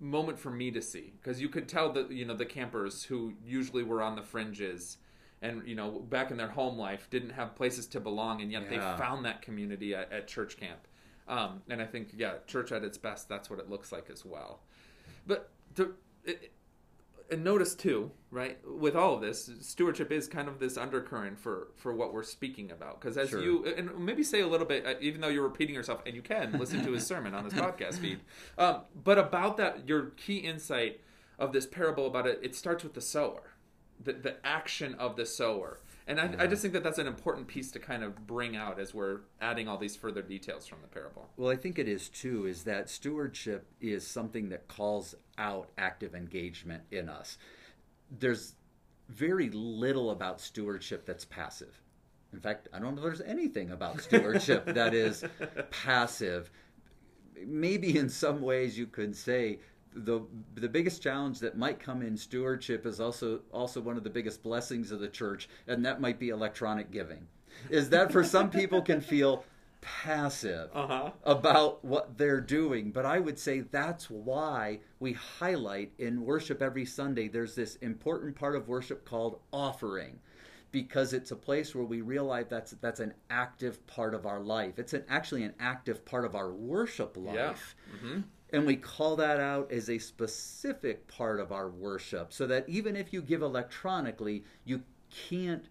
moment 0.00 0.38
for 0.38 0.50
me 0.50 0.70
to 0.70 0.80
see. 0.82 1.12
Because 1.20 1.40
you 1.40 1.48
could 1.48 1.68
tell 1.68 1.92
that 1.92 2.10
you 2.10 2.24
know 2.24 2.34
the 2.34 2.46
campers 2.46 3.04
who 3.04 3.34
usually 3.44 3.82
were 3.82 4.02
on 4.02 4.16
the 4.16 4.22
fringes 4.22 4.98
and 5.42 5.66
you 5.66 5.74
know 5.74 5.90
back 5.90 6.30
in 6.30 6.36
their 6.36 6.48
home 6.48 6.78
life 6.78 7.08
didn't 7.10 7.30
have 7.30 7.54
places 7.54 7.86
to 7.88 8.00
belong 8.00 8.40
and 8.40 8.50
yet 8.52 8.62
Yeah. 8.64 8.68
they 8.70 9.02
found 9.02 9.24
that 9.24 9.42
community 9.42 9.94
at, 9.94 10.10
at 10.12 10.28
church 10.28 10.56
camp. 10.56 10.80
Um, 11.26 11.62
and 11.70 11.80
i 11.80 11.86
think 11.86 12.08
yeah 12.14 12.34
church 12.46 12.70
at 12.70 12.84
its 12.84 12.98
best 12.98 13.30
that's 13.30 13.48
what 13.48 13.58
it 13.58 13.70
looks 13.70 13.92
like 13.92 14.10
as 14.10 14.24
well. 14.26 14.60
But 15.26 15.50
the, 15.74 15.92
it, 16.24 16.52
and 17.30 17.42
notice 17.44 17.74
too, 17.74 18.10
right? 18.30 18.58
With 18.66 18.94
all 18.94 19.14
of 19.14 19.20
this, 19.20 19.50
stewardship 19.60 20.12
is 20.12 20.28
kind 20.28 20.48
of 20.48 20.58
this 20.58 20.76
undercurrent 20.76 21.38
for 21.38 21.68
for 21.76 21.94
what 21.94 22.12
we're 22.12 22.22
speaking 22.22 22.70
about. 22.70 23.00
Because 23.00 23.16
as 23.16 23.30
Sure. 23.30 23.42
you 23.42 23.64
and 23.66 23.98
maybe 23.98 24.22
say 24.22 24.40
a 24.40 24.46
little 24.46 24.66
bit, 24.66 24.86
uh, 24.86 24.94
even 25.00 25.20
though 25.20 25.28
you're 25.28 25.42
repeating 25.44 25.74
yourself, 25.74 26.02
and 26.06 26.14
you 26.14 26.22
can 26.22 26.52
listen 26.58 26.84
to 26.84 26.92
his 26.92 27.06
sermon 27.12 27.34
on 27.34 27.44
this 27.44 27.54
podcast 27.54 27.98
feed. 27.98 28.20
Um, 28.58 28.82
but 29.02 29.18
about 29.18 29.56
that, 29.56 29.88
your 29.88 30.06
key 30.16 30.38
insight 30.38 31.00
of 31.38 31.52
this 31.52 31.66
parable 31.66 32.06
about 32.06 32.26
it, 32.26 32.38
it 32.42 32.54
starts 32.54 32.84
with 32.84 32.94
the 32.94 33.00
sower, 33.00 33.54
the 34.02 34.12
the 34.12 34.36
action 34.46 34.94
of 34.96 35.16
the 35.16 35.26
sower. 35.26 35.80
And 36.06 36.20
I, 36.20 36.34
I 36.40 36.46
just 36.46 36.60
think 36.60 36.74
that 36.74 36.82
that's 36.82 36.98
an 36.98 37.06
important 37.06 37.46
piece 37.46 37.70
to 37.72 37.78
kind 37.78 38.02
of 38.02 38.26
bring 38.26 38.56
out 38.56 38.78
as 38.78 38.92
we're 38.92 39.20
adding 39.40 39.68
all 39.68 39.78
these 39.78 39.96
further 39.96 40.20
details 40.20 40.66
from 40.66 40.78
the 40.82 40.88
parable. 40.88 41.30
Well, 41.36 41.50
I 41.50 41.56
think 41.56 41.78
it 41.78 41.88
is 41.88 42.08
too, 42.10 42.46
is 42.46 42.64
that 42.64 42.90
stewardship 42.90 43.66
is 43.80 44.06
something 44.06 44.50
that 44.50 44.68
calls 44.68 45.14
out 45.38 45.70
active 45.78 46.14
engagement 46.14 46.82
in 46.90 47.08
us. 47.08 47.38
There's 48.10 48.54
very 49.08 49.48
little 49.50 50.10
about 50.10 50.40
stewardship 50.40 51.06
that's 51.06 51.24
passive. 51.24 51.80
In 52.34 52.40
fact, 52.40 52.68
I 52.72 52.80
don't 52.80 52.96
know 52.96 53.00
if 53.00 53.04
there's 53.04 53.20
anything 53.22 53.70
about 53.70 54.00
stewardship 54.02 54.66
that 54.66 54.92
is 54.92 55.24
passive. 55.70 56.50
Maybe 57.46 57.96
in 57.96 58.10
some 58.10 58.42
ways 58.42 58.76
you 58.76 58.86
could 58.86 59.16
say 59.16 59.60
the 59.94 60.20
the 60.54 60.68
biggest 60.68 61.02
challenge 61.02 61.38
that 61.40 61.56
might 61.56 61.78
come 61.80 62.02
in 62.02 62.16
stewardship 62.16 62.86
is 62.86 63.00
also 63.00 63.40
also 63.52 63.80
one 63.80 63.96
of 63.96 64.04
the 64.04 64.10
biggest 64.10 64.42
blessings 64.42 64.90
of 64.90 65.00
the 65.00 65.08
church, 65.08 65.48
and 65.66 65.84
that 65.84 66.00
might 66.00 66.18
be 66.18 66.28
electronic 66.30 66.90
giving. 66.90 67.26
Is 67.70 67.90
that 67.90 68.10
for 68.12 68.24
some 68.24 68.50
people 68.50 68.82
can 68.82 69.00
feel 69.00 69.44
passive 69.80 70.70
Uh-huh. 70.74 71.10
about 71.24 71.84
what 71.84 72.16
they're 72.18 72.40
doing. 72.40 72.90
But 72.90 73.04
I 73.06 73.18
would 73.20 73.38
say 73.38 73.60
that's 73.60 74.10
why 74.10 74.80
we 74.98 75.12
highlight 75.12 75.92
in 75.98 76.24
worship 76.24 76.62
every 76.62 76.86
Sunday 76.86 77.28
there's 77.28 77.54
this 77.54 77.76
important 77.76 78.34
part 78.34 78.56
of 78.56 78.66
worship 78.66 79.04
called 79.04 79.40
offering. 79.52 80.20
Because 80.72 81.12
it's 81.12 81.30
a 81.30 81.36
place 81.36 81.72
where 81.74 81.84
we 81.84 82.00
realize 82.00 82.46
that's 82.48 82.72
that's 82.72 82.98
an 82.98 83.14
active 83.30 83.86
part 83.86 84.12
of 84.14 84.26
our 84.26 84.40
life. 84.40 84.78
It's 84.78 84.92
an, 84.92 85.04
actually 85.08 85.44
an 85.44 85.54
active 85.60 86.04
part 86.04 86.24
of 86.24 86.34
our 86.34 86.50
worship 86.52 87.16
life. 87.16 87.76
hmm 88.00 88.20
And 88.54 88.64
we 88.64 88.76
call 88.76 89.16
that 89.16 89.40
out 89.40 89.72
as 89.72 89.90
a 89.90 89.98
specific 89.98 91.08
part 91.08 91.40
of 91.40 91.50
our 91.50 91.68
worship 91.68 92.32
so 92.32 92.46
that 92.46 92.68
even 92.68 92.94
if 92.94 93.12
you 93.12 93.20
give 93.20 93.42
electronically, 93.42 94.44
you 94.64 94.84
can't 95.28 95.64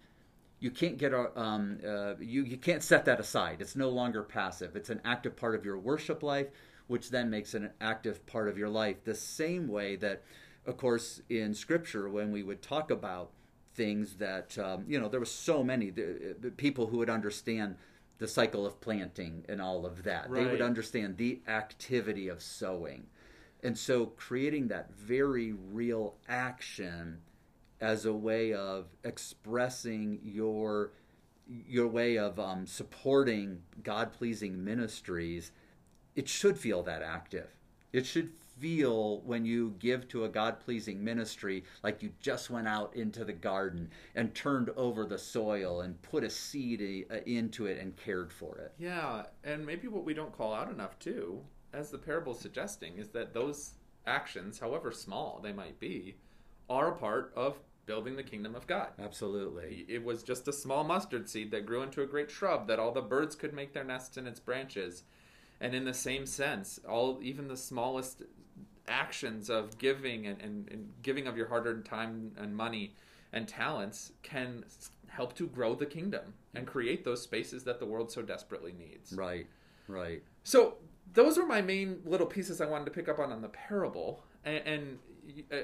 you 0.60 0.70
can't 0.70 0.98
get 0.98 1.14
a 1.14 1.30
um, 1.40 1.78
uh, 1.86 2.14
you 2.20 2.44
you 2.44 2.58
can't 2.58 2.82
set 2.82 3.06
that 3.06 3.18
aside. 3.18 3.62
It's 3.62 3.74
no 3.74 3.88
longer 3.88 4.22
passive. 4.22 4.76
It's 4.76 4.90
an 4.90 5.00
active 5.02 5.34
part 5.34 5.54
of 5.54 5.64
your 5.64 5.78
worship 5.78 6.22
life, 6.22 6.48
which 6.86 7.08
then 7.08 7.30
makes 7.30 7.54
it 7.54 7.62
an 7.62 7.70
active 7.80 8.26
part 8.26 8.50
of 8.50 8.58
your 8.58 8.68
life. 8.68 9.02
The 9.04 9.14
same 9.14 9.66
way 9.66 9.96
that, 9.96 10.22
of 10.66 10.76
course, 10.76 11.22
in 11.30 11.54
Scripture, 11.54 12.10
when 12.10 12.32
we 12.32 12.42
would 12.42 12.60
talk 12.60 12.90
about 12.90 13.30
things 13.72 14.16
that 14.16 14.58
um, 14.58 14.84
you 14.86 15.00
know, 15.00 15.08
there 15.08 15.20
were 15.20 15.26
so 15.26 15.64
many 15.64 15.88
the 15.88 16.52
people 16.58 16.88
who 16.88 16.98
would 16.98 17.08
understand 17.08 17.76
the 18.18 18.28
cycle 18.28 18.66
of 18.66 18.80
planting 18.80 19.44
and 19.48 19.60
all 19.60 19.84
of 19.84 20.04
that. 20.04 20.30
Right. 20.30 20.44
They 20.44 20.50
would 20.50 20.62
understand 20.62 21.16
the 21.16 21.40
activity 21.48 22.28
of 22.28 22.42
sowing. 22.42 23.06
And 23.62 23.76
so 23.78 24.06
creating 24.06 24.68
that 24.68 24.92
very 24.92 25.52
real 25.52 26.14
action 26.28 27.20
as 27.80 28.04
a 28.04 28.12
way 28.12 28.52
of 28.52 28.86
expressing 29.02 30.20
your 30.22 30.92
your 31.46 31.86
way 31.86 32.16
of 32.16 32.38
um, 32.38 32.66
supporting 32.66 33.60
God 33.82 34.14
pleasing 34.14 34.64
ministries, 34.64 35.52
it 36.14 36.26
should 36.26 36.58
feel 36.58 36.82
that 36.84 37.02
active. 37.02 37.48
It 37.92 38.06
should 38.06 38.32
feel 38.58 39.20
when 39.22 39.44
you 39.44 39.74
give 39.78 40.08
to 40.08 40.24
a 40.24 40.28
God 40.28 40.60
pleasing 40.60 41.02
ministry 41.02 41.64
like 41.82 42.02
you 42.02 42.10
just 42.20 42.50
went 42.50 42.68
out 42.68 42.94
into 42.94 43.24
the 43.24 43.32
garden 43.32 43.90
and 44.14 44.34
turned 44.34 44.70
over 44.76 45.04
the 45.04 45.18
soil 45.18 45.80
and 45.80 46.00
put 46.02 46.24
a 46.24 46.30
seed 46.30 47.06
uh, 47.10 47.16
into 47.26 47.66
it 47.66 47.80
and 47.80 47.96
cared 47.96 48.32
for 48.32 48.58
it. 48.58 48.72
Yeah, 48.78 49.24
and 49.42 49.64
maybe 49.64 49.88
what 49.88 50.04
we 50.04 50.14
don't 50.14 50.36
call 50.36 50.54
out 50.54 50.70
enough 50.70 50.98
too, 50.98 51.42
as 51.72 51.90
the 51.90 51.98
parable 51.98 52.32
is 52.32 52.40
suggesting, 52.40 52.98
is 52.98 53.08
that 53.10 53.34
those 53.34 53.74
actions, 54.06 54.58
however 54.58 54.92
small 54.92 55.40
they 55.42 55.52
might 55.52 55.78
be, 55.80 56.16
are 56.68 56.92
a 56.92 56.96
part 56.96 57.32
of 57.36 57.58
building 57.86 58.16
the 58.16 58.22
kingdom 58.22 58.54
of 58.54 58.66
God. 58.66 58.88
Absolutely. 58.98 59.84
It 59.88 60.02
was 60.02 60.22
just 60.22 60.48
a 60.48 60.52
small 60.52 60.84
mustard 60.84 61.28
seed 61.28 61.50
that 61.50 61.66
grew 61.66 61.82
into 61.82 62.02
a 62.02 62.06
great 62.06 62.30
shrub 62.30 62.66
that 62.68 62.78
all 62.78 62.92
the 62.92 63.02
birds 63.02 63.36
could 63.36 63.52
make 63.52 63.72
their 63.72 63.84
nests 63.84 64.16
in 64.16 64.26
its 64.26 64.40
branches. 64.40 65.02
And 65.60 65.74
in 65.74 65.84
the 65.84 65.94
same 65.94 66.26
sense, 66.26 66.80
all 66.88 67.20
even 67.22 67.48
the 67.48 67.56
smallest 67.56 68.22
actions 68.88 69.50
of 69.50 69.78
giving 69.78 70.26
and, 70.26 70.40
and, 70.40 70.68
and 70.70 70.92
giving 71.02 71.26
of 71.26 71.36
your 71.36 71.48
hard-earned 71.48 71.84
time 71.84 72.32
and 72.36 72.54
money 72.56 72.94
and 73.32 73.48
talents 73.48 74.12
can 74.22 74.64
help 75.08 75.34
to 75.36 75.46
grow 75.46 75.74
the 75.74 75.86
kingdom 75.86 76.34
and 76.54 76.66
create 76.66 77.04
those 77.04 77.22
spaces 77.22 77.64
that 77.64 77.78
the 77.80 77.86
world 77.86 78.10
so 78.10 78.22
desperately 78.22 78.72
needs. 78.72 79.12
Right, 79.12 79.46
right. 79.88 80.22
So 80.42 80.74
those 81.12 81.38
were 81.38 81.46
my 81.46 81.62
main 81.62 82.00
little 82.04 82.26
pieces 82.26 82.60
I 82.60 82.66
wanted 82.66 82.86
to 82.86 82.90
pick 82.90 83.08
up 83.08 83.18
on 83.18 83.32
on 83.32 83.42
the 83.42 83.48
parable. 83.48 84.24
And, 84.44 84.62
and 84.66 84.98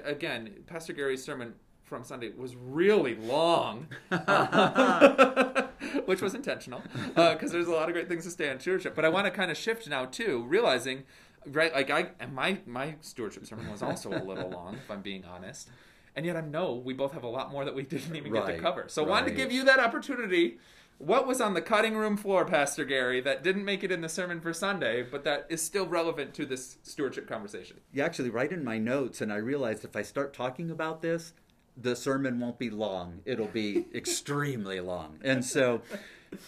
again, 0.04 0.64
Pastor 0.66 0.92
Gary's 0.92 1.22
sermon 1.22 1.54
from 1.84 2.04
Sunday 2.04 2.30
was 2.36 2.54
really 2.54 3.16
long, 3.16 3.88
which 6.06 6.22
was 6.22 6.34
intentional 6.34 6.82
because 7.08 7.50
uh, 7.50 7.52
there's 7.52 7.66
a 7.66 7.72
lot 7.72 7.88
of 7.88 7.94
great 7.94 8.08
things 8.08 8.24
to 8.24 8.30
stay 8.30 8.48
on 8.48 8.60
stewardship. 8.60 8.94
But 8.94 9.04
I 9.04 9.08
want 9.08 9.26
to 9.26 9.30
kind 9.32 9.50
of 9.50 9.56
shift 9.56 9.88
now 9.88 10.04
too, 10.04 10.44
realizing 10.44 11.02
right 11.46 11.72
like 11.72 11.90
I 11.90 12.10
and 12.20 12.34
my 12.34 12.58
my 12.66 12.96
stewardship 13.00 13.46
sermon 13.46 13.70
was 13.70 13.82
also 13.82 14.10
a 14.10 14.22
little 14.22 14.50
long, 14.50 14.74
if 14.74 14.90
I'm 14.90 15.02
being 15.02 15.24
honest. 15.24 15.68
And 16.16 16.26
yet 16.26 16.36
I 16.36 16.40
know 16.40 16.74
we 16.74 16.92
both 16.92 17.12
have 17.12 17.22
a 17.22 17.28
lot 17.28 17.52
more 17.52 17.64
that 17.64 17.74
we 17.74 17.82
didn't 17.82 18.14
even 18.16 18.32
right, 18.32 18.46
get 18.46 18.56
to 18.56 18.62
cover. 18.62 18.86
So 18.88 19.02
right. 19.02 19.08
I 19.08 19.10
wanted 19.10 19.30
to 19.30 19.36
give 19.36 19.52
you 19.52 19.64
that 19.64 19.78
opportunity. 19.78 20.58
What 20.98 21.26
was 21.26 21.40
on 21.40 21.54
the 21.54 21.62
cutting 21.62 21.96
room 21.96 22.18
floor, 22.18 22.44
Pastor 22.44 22.84
Gary, 22.84 23.22
that 23.22 23.42
didn't 23.42 23.64
make 23.64 23.82
it 23.82 23.90
in 23.90 24.02
the 24.02 24.08
sermon 24.08 24.38
for 24.40 24.52
Sunday, 24.52 25.02
but 25.02 25.24
that 25.24 25.46
is 25.48 25.62
still 25.62 25.86
relevant 25.86 26.34
to 26.34 26.44
this 26.44 26.76
stewardship 26.82 27.26
conversation? 27.26 27.78
You 27.90 28.02
actually 28.02 28.28
write 28.28 28.52
in 28.52 28.62
my 28.62 28.76
notes, 28.76 29.22
and 29.22 29.32
I 29.32 29.36
realized 29.36 29.82
if 29.82 29.96
I 29.96 30.02
start 30.02 30.34
talking 30.34 30.70
about 30.70 31.00
this, 31.00 31.32
the 31.74 31.96
sermon 31.96 32.38
won't 32.38 32.58
be 32.58 32.68
long. 32.68 33.20
It'll 33.24 33.46
be 33.46 33.86
extremely 33.94 34.80
long. 34.80 35.20
And 35.22 35.42
so 35.42 35.80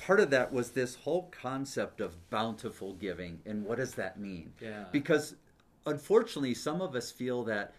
part 0.01 0.21
of 0.21 0.31
that 0.31 0.53
was 0.53 0.71
this 0.71 0.95
whole 0.95 1.29
concept 1.31 2.01
of 2.01 2.31
bountiful 2.31 2.95
giving 2.95 3.41
and 3.47 3.65
what 3.65 3.79
does 3.79 3.95
that 3.95 4.19
mean? 4.19 4.53
Yeah. 4.61 4.85
Because 4.93 5.35
unfortunately, 5.87 6.55
some 6.55 6.81
of 6.81 6.95
us 6.95 7.11
feel 7.11 7.45
that 7.45 7.75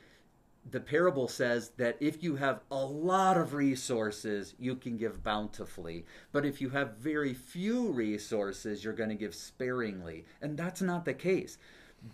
the 0.70 0.80
parable 0.80 1.28
says 1.28 1.72
that 1.78 1.98
if 2.00 2.24
you 2.24 2.38
have 2.38 2.62
a 2.72 2.86
lot 2.86 3.38
of 3.38 3.54
resources, 3.54 4.56
you 4.58 4.76
can 4.76 4.98
give 4.98 5.24
bountifully. 5.24 6.06
But 6.32 6.46
if 6.46 6.62
you 6.62 6.70
have 6.70 6.98
very 6.98 7.34
few 7.34 7.92
resources, 7.92 8.84
you're 8.84 8.94
going 8.94 9.10
to 9.10 9.16
give 9.16 9.36
sparingly. 9.36 10.26
And 10.42 10.58
that's 10.58 10.82
not 10.82 11.06
the 11.06 11.14
case 11.14 11.58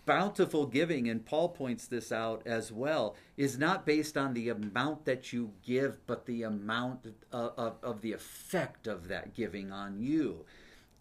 bountiful 0.05 0.65
giving, 0.65 1.09
and 1.09 1.25
Paul 1.25 1.49
points 1.49 1.87
this 1.87 2.11
out 2.11 2.43
as 2.45 2.71
well, 2.71 3.15
is 3.37 3.57
not 3.57 3.85
based 3.85 4.17
on 4.17 4.33
the 4.33 4.49
amount 4.49 5.05
that 5.05 5.33
you 5.33 5.53
give, 5.63 6.05
but 6.05 6.25
the 6.25 6.43
amount 6.43 7.05
of, 7.31 7.53
of, 7.57 7.75
of, 7.81 8.01
the 8.01 8.13
effect 8.13 8.87
of 8.87 9.07
that 9.07 9.33
giving 9.33 9.71
on 9.71 9.99
you. 9.99 10.45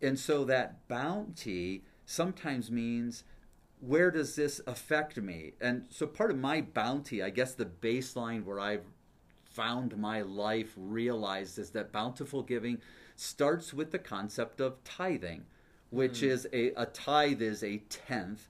And 0.00 0.18
so 0.18 0.44
that 0.44 0.88
bounty 0.88 1.82
sometimes 2.06 2.70
means 2.70 3.24
where 3.80 4.10
does 4.10 4.36
this 4.36 4.60
affect 4.66 5.18
me? 5.18 5.52
And 5.60 5.84
so 5.90 6.06
part 6.06 6.30
of 6.30 6.38
my 6.38 6.62
bounty, 6.62 7.22
I 7.22 7.30
guess 7.30 7.54
the 7.54 7.66
baseline 7.66 8.44
where 8.44 8.60
I've 8.60 8.84
found 9.44 9.96
my 9.96 10.22
life 10.22 10.72
realized 10.76 11.58
is 11.58 11.70
that 11.70 11.92
bountiful 11.92 12.42
giving 12.42 12.78
starts 13.16 13.74
with 13.74 13.90
the 13.90 13.98
concept 13.98 14.60
of 14.60 14.82
tithing, 14.84 15.44
which 15.90 16.20
mm. 16.20 16.28
is 16.28 16.46
a, 16.52 16.70
a 16.72 16.86
tithe 16.86 17.42
is 17.42 17.62
a 17.62 17.78
tenth 17.88 18.48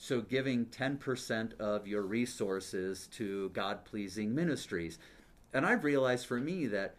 so, 0.00 0.20
giving 0.20 0.66
10% 0.66 1.58
of 1.58 1.88
your 1.88 2.02
resources 2.02 3.08
to 3.08 3.48
God 3.48 3.84
pleasing 3.84 4.32
ministries. 4.32 4.96
And 5.52 5.66
I've 5.66 5.82
realized 5.82 6.26
for 6.26 6.38
me 6.38 6.66
that, 6.68 6.94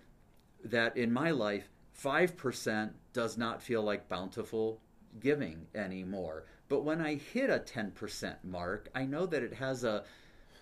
that 0.66 0.98
in 0.98 1.14
my 1.14 1.32
life, 1.32 1.70
5% 1.98 2.92
does 3.14 3.38
not 3.38 3.64
feel 3.64 3.84
like 3.84 4.10
bountiful 4.10 4.82
giving 5.22 5.68
anymore. 5.74 6.44
But 6.68 6.84
when 6.84 7.00
I 7.00 7.16
hit 7.16 7.50
a 7.50 7.60
10% 7.60 8.36
mark, 8.44 8.90
I 8.94 9.06
know 9.06 9.26
that 9.26 9.44
it 9.44 9.54
has 9.54 9.86
a 9.86 10.04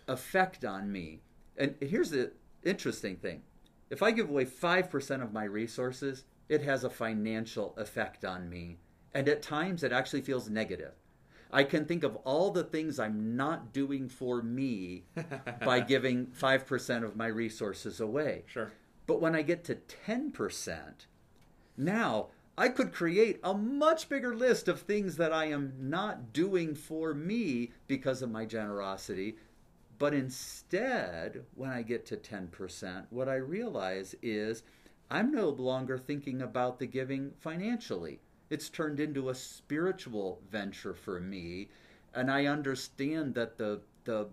effect 0.08 0.63
on 0.63 0.91
me. 0.91 1.22
And 1.58 1.75
here's 1.82 2.12
the 2.12 2.32
interesting 2.63 3.15
thing. 3.17 3.41
If 3.89 4.03
I 4.03 4.12
give 4.12 4.29
away 4.29 4.46
5% 4.46 5.24
of 5.24 5.34
my 5.34 5.44
resources, 5.44 6.24
it 6.50 6.62
has 6.62 6.84
a 6.84 6.89
financial 6.89 7.74
effect 7.77 8.24
on 8.24 8.48
me. 8.48 8.77
And 9.13 9.27
at 9.27 9.41
times 9.41 9.84
it 9.84 9.91
actually 9.91 10.22
feels 10.22 10.50
negative. 10.50 10.94
I 11.51 11.63
can 11.63 11.86
think 11.86 12.04
of 12.04 12.16
all 12.18 12.51
the 12.51 12.63
things 12.63 13.00
I'm 13.00 13.36
not 13.36 13.74
doing 13.74 14.10
for 14.10 14.42
me 14.42 15.04
by 15.66 15.80
giving 15.80 16.27
5% 16.27 17.04
of 17.04 17.16
my 17.16 17.27
resources 17.27 18.00
away. 18.00 18.44
Sure. 18.48 18.72
But 19.06 19.22
when 19.22 19.36
I 19.36 19.42
get 19.42 19.63
to 19.66 19.75
10%, 19.75 21.06
now 21.77 22.27
I 22.58 22.70
could 22.70 22.92
create 22.92 23.39
a 23.44 23.54
much 23.54 24.10
bigger 24.10 24.36
list 24.36 24.68
of 24.68 24.82
things 24.82 25.18
that 25.18 25.32
I 25.32 25.46
am 25.46 25.74
not 25.80 26.34
doing 26.34 26.75
for 26.75 27.13
me 27.13 27.72
because 27.88 28.22
of 28.22 28.32
my 28.32 28.46
generosity. 28.46 29.38
But 30.00 30.13
instead, 30.13 31.46
when 31.56 31.70
I 31.70 31.82
get 31.82 32.06
to 32.08 32.18
10%, 32.18 33.06
what 33.10 33.30
I 33.30 33.36
realize 33.36 34.16
is 34.22 34.63
I'm 35.10 35.32
no 35.32 35.50
longer 35.50 35.98
thinking 35.98 36.42
about 36.42 36.80
the 36.80 36.88
giving 36.88 37.32
financially. 37.39 38.20
It's 38.50 38.70
turned 38.70 39.00
into 39.00 39.30
a 39.30 39.36
spiritual 39.36 40.42
venture 40.50 40.94
for 40.94 41.20
me, 41.20 41.70
and 42.13 42.32
I 42.32 42.46
understand 42.46 43.36
that 43.36 43.58
the 43.58 43.82
the 44.06 44.30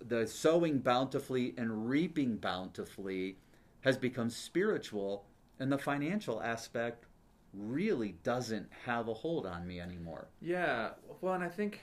the 0.00 0.26
sowing 0.26 0.78
bountifully 0.78 1.54
and 1.56 1.88
reaping 1.88 2.36
bountifully 2.36 3.36
has 3.82 3.96
become 3.96 4.30
spiritual, 4.30 5.26
and 5.58 5.70
the 5.70 5.78
financial 5.78 6.42
aspect 6.42 7.06
really 7.54 8.16
doesn't 8.22 8.68
have 8.84 9.08
a 9.08 9.14
hold 9.14 9.46
on 9.46 9.66
me 9.66 9.80
anymore. 9.80 10.28
Yeah, 10.40 10.90
well, 11.20 11.34
and 11.34 11.44
I 11.44 11.48
think 11.48 11.80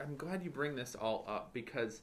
I'm 0.00 0.16
glad 0.16 0.42
you 0.42 0.50
bring 0.50 0.74
this 0.74 0.94
all 0.94 1.24
up 1.26 1.52
because 1.52 2.02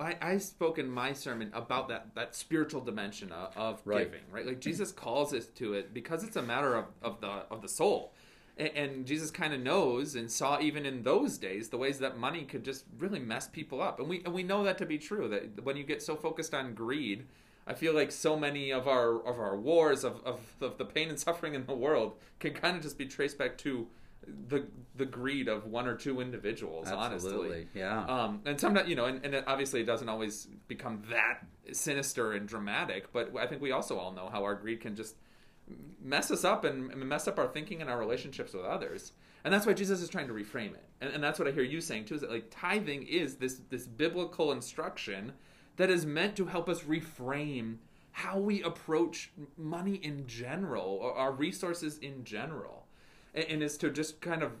I, 0.00 0.16
I 0.20 0.38
spoke 0.38 0.78
in 0.78 0.90
my 0.90 1.12
sermon 1.12 1.50
about 1.52 1.88
that 1.88 2.14
that 2.14 2.34
spiritual 2.34 2.80
dimension 2.80 3.32
of, 3.32 3.56
of 3.56 3.80
right. 3.84 4.04
giving, 4.04 4.24
right? 4.30 4.46
Like 4.46 4.60
Jesus 4.60 4.92
calls 4.92 5.32
us 5.32 5.46
to 5.46 5.74
it 5.74 5.94
because 5.94 6.24
it's 6.24 6.36
a 6.36 6.42
matter 6.42 6.74
of, 6.74 6.86
of 7.02 7.20
the 7.20 7.44
of 7.50 7.62
the 7.62 7.68
soul. 7.68 8.12
And, 8.58 8.70
and 8.74 9.06
Jesus 9.06 9.30
kind 9.30 9.54
of 9.54 9.60
knows 9.60 10.14
and 10.14 10.30
saw 10.30 10.60
even 10.60 10.84
in 10.84 11.02
those 11.02 11.38
days 11.38 11.68
the 11.68 11.78
ways 11.78 11.98
that 12.00 12.18
money 12.18 12.44
could 12.44 12.64
just 12.64 12.84
really 12.98 13.20
mess 13.20 13.48
people 13.48 13.80
up. 13.80 14.00
And 14.00 14.08
we 14.08 14.22
and 14.24 14.34
we 14.34 14.42
know 14.42 14.64
that 14.64 14.78
to 14.78 14.86
be 14.86 14.98
true. 14.98 15.28
That 15.28 15.64
when 15.64 15.76
you 15.76 15.84
get 15.84 16.02
so 16.02 16.16
focused 16.16 16.54
on 16.54 16.74
greed, 16.74 17.26
I 17.66 17.74
feel 17.74 17.94
like 17.94 18.10
so 18.10 18.36
many 18.36 18.70
of 18.70 18.88
our 18.88 19.20
of 19.26 19.38
our 19.38 19.56
wars 19.56 20.04
of, 20.04 20.20
of, 20.24 20.40
of 20.60 20.78
the 20.78 20.84
pain 20.84 21.08
and 21.08 21.18
suffering 21.18 21.54
in 21.54 21.66
the 21.66 21.74
world 21.74 22.14
can 22.40 22.54
kind 22.54 22.76
of 22.76 22.82
just 22.82 22.98
be 22.98 23.06
traced 23.06 23.38
back 23.38 23.56
to 23.58 23.86
the 24.48 24.66
the 24.94 25.06
greed 25.06 25.48
of 25.48 25.66
one 25.66 25.86
or 25.86 25.96
two 25.96 26.20
individuals. 26.20 26.88
Absolutely, 26.88 27.48
honestly, 27.48 27.68
yeah. 27.74 28.04
Um, 28.04 28.40
and 28.44 28.60
sometimes 28.60 28.88
you 28.88 28.94
know, 28.94 29.06
and, 29.06 29.24
and 29.24 29.44
obviously 29.46 29.80
it 29.80 29.86
doesn't 29.86 30.08
always 30.08 30.48
become 30.68 31.02
that 31.10 31.40
sinister 31.74 32.32
and 32.32 32.46
dramatic. 32.46 33.12
But 33.12 33.36
I 33.36 33.46
think 33.46 33.62
we 33.62 33.72
also 33.72 33.98
all 33.98 34.12
know 34.12 34.28
how 34.30 34.44
our 34.44 34.54
greed 34.54 34.80
can 34.80 34.96
just 34.96 35.16
mess 36.02 36.30
us 36.30 36.44
up 36.44 36.64
and, 36.64 36.94
mess 36.96 37.28
up 37.28 37.38
our 37.38 37.46
thinking 37.46 37.80
and 37.80 37.88
our 37.88 37.98
relationships 37.98 38.52
with 38.52 38.64
others. 38.64 39.12
And 39.44 39.52
that's 39.52 39.66
why 39.66 39.72
Jesus 39.72 40.00
is 40.00 40.08
trying 40.08 40.28
to 40.28 40.34
reframe 40.34 40.74
it. 40.74 40.84
And, 41.00 41.14
and 41.14 41.24
that's 41.24 41.38
what 41.38 41.48
I 41.48 41.52
hear 41.52 41.64
you 41.64 41.80
saying 41.80 42.04
too. 42.04 42.14
Is 42.14 42.20
that 42.20 42.30
like 42.30 42.46
tithing 42.50 43.04
is 43.04 43.36
this 43.36 43.60
this 43.70 43.86
biblical 43.86 44.52
instruction 44.52 45.32
that 45.76 45.90
is 45.90 46.06
meant 46.06 46.36
to 46.36 46.46
help 46.46 46.68
us 46.68 46.82
reframe 46.82 47.76
how 48.12 48.38
we 48.38 48.62
approach 48.62 49.32
money 49.56 49.94
in 49.94 50.26
general, 50.26 50.98
or 51.00 51.14
our 51.14 51.32
resources 51.32 51.98
in 51.98 52.24
general, 52.24 52.81
and, 53.34 53.62
is 53.62 53.76
to 53.78 53.90
just 53.90 54.20
kind 54.20 54.42
of 54.42 54.52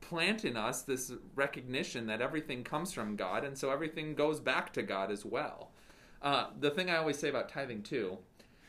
plant 0.00 0.44
in 0.44 0.56
us 0.56 0.82
this 0.82 1.12
recognition 1.34 2.06
that 2.06 2.20
everything 2.20 2.62
comes 2.62 2.92
from 2.92 3.16
God, 3.16 3.44
and 3.44 3.56
so 3.56 3.70
everything 3.70 4.14
goes 4.14 4.40
back 4.40 4.72
to 4.74 4.82
God 4.82 5.10
as 5.10 5.24
well. 5.24 5.70
Uh, 6.22 6.48
the 6.58 6.70
thing 6.70 6.90
I 6.90 6.96
always 6.96 7.18
say 7.18 7.28
about 7.28 7.48
tithing 7.48 7.82
too 7.82 8.18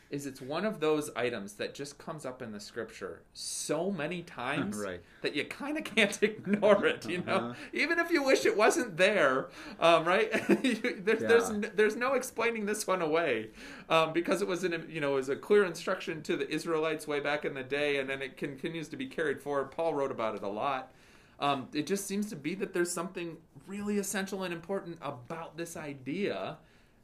is 0.08 0.24
it's 0.24 0.40
one 0.40 0.64
of 0.64 0.78
those 0.78 1.10
items 1.16 1.54
that 1.54 1.74
just 1.74 1.98
comes 1.98 2.24
up 2.24 2.40
in 2.40 2.52
the 2.52 2.60
scripture 2.60 3.22
so 3.32 3.90
many 3.90 4.22
times 4.40 4.76
Right. 4.76 5.00
that 5.22 5.34
you 5.34 5.44
kind 5.44 5.76
of 5.76 5.84
can't 5.84 6.22
ignore 6.22 6.86
it 6.86 7.08
you 7.08 7.18
know 7.22 7.36
Uh-huh. 7.36 7.54
even 7.72 7.98
if 7.98 8.10
you 8.10 8.22
wish 8.22 8.46
it 8.46 8.56
wasn't 8.56 8.96
there 8.96 9.48
um, 9.80 10.04
right 10.04 10.30
You- 10.64 11.00
there, 11.04 11.16
there's 11.16 11.48
Yeah. 11.50 11.54
n- 11.56 11.72
there's 11.74 11.96
no 11.96 12.14
explaining 12.14 12.66
this 12.66 12.86
one 12.86 13.02
away 13.02 13.50
um, 13.88 14.12
because 14.12 14.42
it 14.42 14.48
was 14.48 14.62
an 14.64 14.86
you 14.88 15.00
know 15.00 15.12
it 15.12 15.16
was 15.16 15.28
a 15.28 15.36
clear 15.36 15.64
instruction 15.64 16.22
to 16.22 16.36
the 16.36 16.48
Israelites 16.48 17.06
way 17.08 17.20
back 17.20 17.44
in 17.44 17.54
the 17.54 17.62
day 17.64 17.98
and 17.98 18.08
then 18.08 18.22
it 18.22 18.36
continues 18.36 18.88
to 18.88 18.96
be 18.96 19.06
carried 19.06 19.40
forward 19.40 19.70
Paul 19.72 19.94
wrote 19.94 20.10
about 20.12 20.34
it 20.36 20.42
a 20.42 20.48
lot 20.48 20.92
um, 21.38 21.68
it 21.74 21.86
just 21.86 22.06
seems 22.06 22.30
to 22.30 22.36
be 22.36 22.54
that 22.54 22.72
there's 22.72 22.90
something 22.90 23.36
really 23.66 23.98
essential 23.98 24.44
and 24.44 24.54
important 24.54 24.96
about 25.02 25.56
this 25.56 25.76
idea 25.76 26.56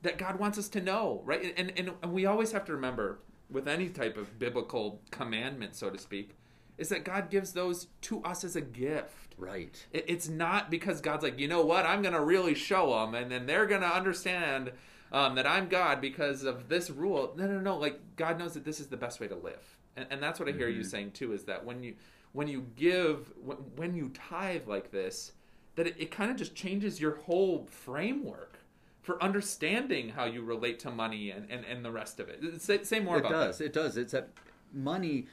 that 0.02 0.18
God 0.18 0.38
wants 0.38 0.58
us 0.58 0.68
to 0.70 0.80
know, 0.80 1.22
right? 1.24 1.54
And, 1.56 1.72
and, 1.76 1.92
and 2.02 2.12
we 2.12 2.26
always 2.26 2.52
have 2.52 2.64
to 2.66 2.72
remember 2.72 3.20
with 3.50 3.68
any 3.68 3.88
type 3.88 4.16
of 4.16 4.38
biblical 4.38 5.00
commandment, 5.10 5.74
so 5.76 5.90
to 5.90 5.98
speak, 5.98 6.36
is 6.78 6.88
that 6.88 7.04
God 7.04 7.30
gives 7.30 7.52
those 7.52 7.88
to 8.02 8.22
us 8.22 8.44
as 8.44 8.56
a 8.56 8.60
gift. 8.60 9.34
Right. 9.38 9.86
It- 9.92 10.04
It's 10.08 10.28
not 10.28 10.70
because 10.70 11.00
God's 11.00 11.22
like, 11.22 11.38
you 11.38 11.48
know 11.48 11.64
what, 11.64 11.86
I'm 11.86 12.02
going 12.02 12.14
to 12.14 12.20
really 12.20 12.54
show 12.54 12.90
them, 13.00 13.14
and 13.14 13.30
then 13.30 13.46
they're 13.46 13.66
going 13.66 13.82
to 13.82 13.86
understand 13.94 14.72
um, 15.12 15.34
that 15.34 15.46
I'm 15.46 15.68
God 15.68 16.00
because 16.00 16.42
of 16.44 16.68
this 16.68 16.88
rule. 16.90 17.34
No, 17.36 17.46
no, 17.46 17.60
no. 17.60 17.76
Like 17.76 18.00
God 18.16 18.38
knows 18.38 18.54
that 18.54 18.64
this 18.64 18.80
is 18.80 18.86
the 18.86 18.96
best 18.96 19.20
way 19.20 19.28
to 19.28 19.36
live, 19.36 19.76
and, 19.96 20.06
and 20.10 20.22
that's 20.22 20.40
what 20.40 20.48
I 20.48 20.52
hear 20.52 20.68
you 20.68 20.82
saying 20.82 21.12
too. 21.12 21.32
Is 21.34 21.44
that 21.44 21.64
when 21.64 21.82
you 21.82 21.94
when 22.32 22.48
you 22.48 22.66
give 22.76 23.30
when, 23.36 23.58
when 23.76 23.94
you 23.94 24.08
tithe 24.14 24.66
like 24.66 24.90
this, 24.90 25.32
that 25.76 25.86
it, 25.86 25.96
it 25.98 26.10
kind 26.10 26.30
of 26.30 26.38
just 26.38 26.54
changes 26.54 26.98
your 26.98 27.16
whole 27.16 27.66
framework 27.70 28.58
for 29.02 29.22
understanding 29.22 30.10
how 30.10 30.24
you 30.24 30.42
relate 30.42 30.78
to 30.80 30.90
money 30.90 31.30
and, 31.30 31.50
and, 31.50 31.64
and 31.64 31.84
the 31.84 31.90
rest 31.90 32.20
of 32.20 32.28
it. 32.28 32.62
Say, 32.62 32.82
say 32.84 33.00
more 33.00 33.16
it 33.16 33.20
about 33.20 33.32
does. 33.32 33.58
that. 33.58 33.64
It 33.64 33.72
does. 33.72 33.96
It's 33.96 34.12
that 34.12 34.30
money 34.72 35.26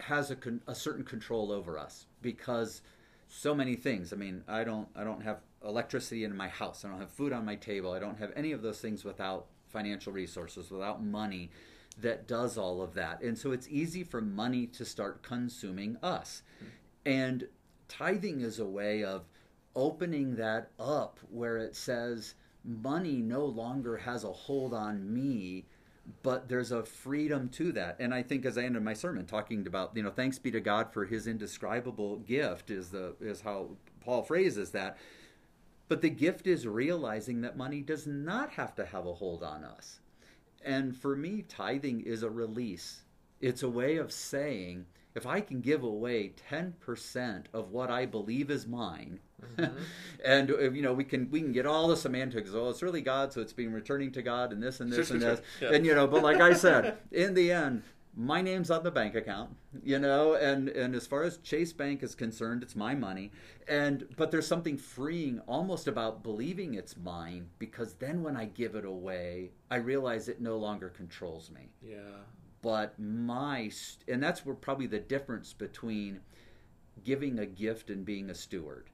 has 0.00 0.30
a, 0.30 0.36
con- 0.36 0.62
a 0.66 0.74
certain 0.74 1.04
control 1.04 1.52
over 1.52 1.78
us 1.78 2.06
because 2.22 2.80
so 3.28 3.54
many 3.54 3.74
things. 3.74 4.12
I 4.12 4.16
mean, 4.16 4.44
I 4.46 4.62
don't 4.64 4.88
I 4.94 5.04
don't 5.04 5.22
have 5.22 5.40
electricity 5.64 6.24
in 6.24 6.36
my 6.36 6.48
house. 6.48 6.84
I 6.84 6.88
don't 6.88 7.00
have 7.00 7.10
food 7.10 7.32
on 7.32 7.44
my 7.44 7.56
table. 7.56 7.92
I 7.92 7.98
don't 7.98 8.18
have 8.18 8.32
any 8.36 8.52
of 8.52 8.62
those 8.62 8.80
things 8.80 9.04
without 9.04 9.46
financial 9.68 10.12
resources, 10.12 10.70
without 10.70 11.02
money 11.02 11.50
that 12.00 12.28
does 12.28 12.56
all 12.56 12.82
of 12.82 12.94
that. 12.94 13.22
And 13.22 13.36
so 13.36 13.52
it's 13.52 13.68
easy 13.68 14.04
for 14.04 14.20
money 14.20 14.66
to 14.68 14.84
start 14.84 15.22
consuming 15.22 15.96
us. 16.02 16.42
And 17.04 17.48
tithing 17.88 18.40
is 18.40 18.58
a 18.58 18.66
way 18.66 19.02
of 19.02 19.24
opening 19.74 20.36
that 20.36 20.70
up 20.78 21.18
where 21.30 21.56
it 21.58 21.74
says 21.74 22.34
money 22.64 23.16
no 23.16 23.44
longer 23.44 23.96
has 23.96 24.24
a 24.24 24.32
hold 24.32 24.72
on 24.72 25.12
me 25.12 25.64
but 26.22 26.48
there's 26.48 26.72
a 26.72 26.84
freedom 26.84 27.48
to 27.48 27.72
that. 27.72 27.96
And 28.00 28.12
i 28.12 28.22
think 28.22 28.44
as 28.44 28.58
i 28.58 28.64
ended 28.64 28.82
my 28.82 28.94
sermon 28.94 29.26
talking 29.26 29.66
about 29.66 29.92
you 29.94 30.02
know 30.02 30.10
thanks 30.10 30.38
be 30.38 30.50
to 30.50 30.60
god 30.60 30.92
for 30.92 31.04
his 31.04 31.26
indescribable 31.26 32.16
gift 32.18 32.70
is 32.70 32.90
the 32.90 33.14
is 33.20 33.40
how 33.40 33.70
paul 34.00 34.22
phrases 34.22 34.70
that. 34.72 34.98
But 35.88 36.00
the 36.00 36.10
gift 36.10 36.46
is 36.46 36.66
realizing 36.66 37.42
that 37.42 37.56
money 37.56 37.82
does 37.82 38.06
not 38.06 38.50
have 38.52 38.74
to 38.76 38.86
have 38.86 39.06
a 39.06 39.12
hold 39.12 39.42
on 39.42 39.62
us. 39.62 40.00
And 40.64 40.96
for 40.96 41.14
me 41.14 41.44
tithing 41.46 42.00
is 42.00 42.22
a 42.22 42.30
release. 42.30 43.02
It's 43.40 43.62
a 43.62 43.68
way 43.68 43.96
of 43.96 44.12
saying 44.12 44.86
if 45.14 45.26
i 45.26 45.40
can 45.40 45.60
give 45.60 45.82
away 45.82 46.32
10% 46.50 47.44
of 47.52 47.70
what 47.70 47.90
i 47.90 48.06
believe 48.06 48.50
is 48.50 48.66
mine 48.66 49.20
and 50.24 50.50
uh, 50.50 50.70
you 50.70 50.82
know 50.82 50.92
we 50.92 51.04
can 51.04 51.30
we 51.30 51.40
can 51.40 51.52
get 51.52 51.66
all 51.66 51.88
the 51.88 51.96
semantics 51.96 52.50
oh 52.54 52.68
it's 52.70 52.82
really 52.82 53.00
god 53.00 53.32
so 53.32 53.40
it's 53.40 53.52
being 53.52 53.72
returning 53.72 54.10
to 54.12 54.22
god 54.22 54.52
and 54.52 54.62
this 54.62 54.80
and 54.80 54.92
this 54.92 55.08
Sure, 55.08 55.16
and 55.16 55.22
sure, 55.22 55.30
this 55.36 55.42
sure. 55.58 55.70
Yeah. 55.70 55.76
and 55.76 55.86
you 55.86 55.94
know 55.94 56.06
but 56.06 56.22
like 56.22 56.40
i 56.40 56.52
said 56.52 56.96
in 57.12 57.34
the 57.34 57.52
end 57.52 57.82
my 58.14 58.42
name's 58.42 58.70
on 58.70 58.82
the 58.82 58.90
bank 58.90 59.14
account 59.14 59.50
you 59.82 59.98
know 59.98 60.34
and 60.34 60.68
and 60.68 60.94
as 60.94 61.06
far 61.06 61.22
as 61.22 61.38
chase 61.38 61.72
bank 61.72 62.02
is 62.02 62.14
concerned 62.14 62.62
it's 62.62 62.76
my 62.76 62.94
money 62.94 63.30
and 63.68 64.06
but 64.16 64.30
there's 64.30 64.46
something 64.46 64.76
freeing 64.76 65.40
almost 65.48 65.88
about 65.88 66.22
believing 66.22 66.74
it's 66.74 66.96
mine 66.96 67.48
because 67.58 67.94
then 67.94 68.22
when 68.22 68.36
i 68.36 68.44
give 68.44 68.74
it 68.74 68.84
away 68.84 69.50
i 69.70 69.76
realize 69.76 70.28
it 70.28 70.40
no 70.40 70.56
longer 70.58 70.88
controls 70.90 71.50
me 71.50 71.70
Yeah. 71.82 71.96
but 72.60 72.98
my 72.98 73.70
and 74.06 74.22
that's 74.22 74.44
where 74.44 74.54
probably 74.54 74.86
the 74.86 75.00
difference 75.00 75.52
between 75.54 76.20
giving 77.04 77.38
a 77.38 77.46
gift 77.46 77.88
and 77.90 78.04
being 78.04 78.28
a 78.30 78.34
steward 78.34 78.90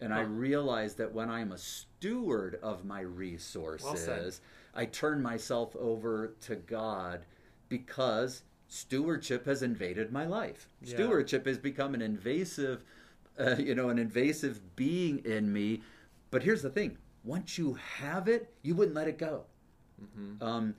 and 0.00 0.12
i 0.12 0.22
Huh. 0.22 0.28
realize 0.28 0.94
that 0.94 1.12
when 1.12 1.30
i'm 1.30 1.52
a 1.52 1.58
steward 1.58 2.58
of 2.62 2.84
my 2.84 3.00
resources 3.00 4.40
i 4.74 4.84
turn 4.84 5.22
myself 5.22 5.74
over 5.76 6.34
to 6.42 6.56
god 6.56 7.24
because 7.68 8.42
stewardship 8.66 9.46
has 9.46 9.62
invaded 9.62 10.10
my 10.12 10.26
life. 10.26 10.68
Yeah. 10.82 10.94
stewardship 10.96 11.46
has 11.46 11.58
become 11.58 11.94
an 11.94 12.02
invasive 12.02 12.82
uh, 13.38 13.56
you 13.58 13.74
know 13.74 13.88
an 13.88 13.98
invasive 13.98 14.76
being 14.76 15.18
in 15.24 15.52
me. 15.52 15.82
But 16.30 16.42
here's 16.42 16.62
the 16.62 16.70
thing. 16.70 16.98
Once 17.24 17.58
you 17.58 17.74
have 17.74 18.28
it 18.28 18.52
you 18.62 18.74
wouldn't 18.74 18.94
let 18.96 19.08
it 19.08 19.18
go. 19.18 19.44
Um, 20.40 20.74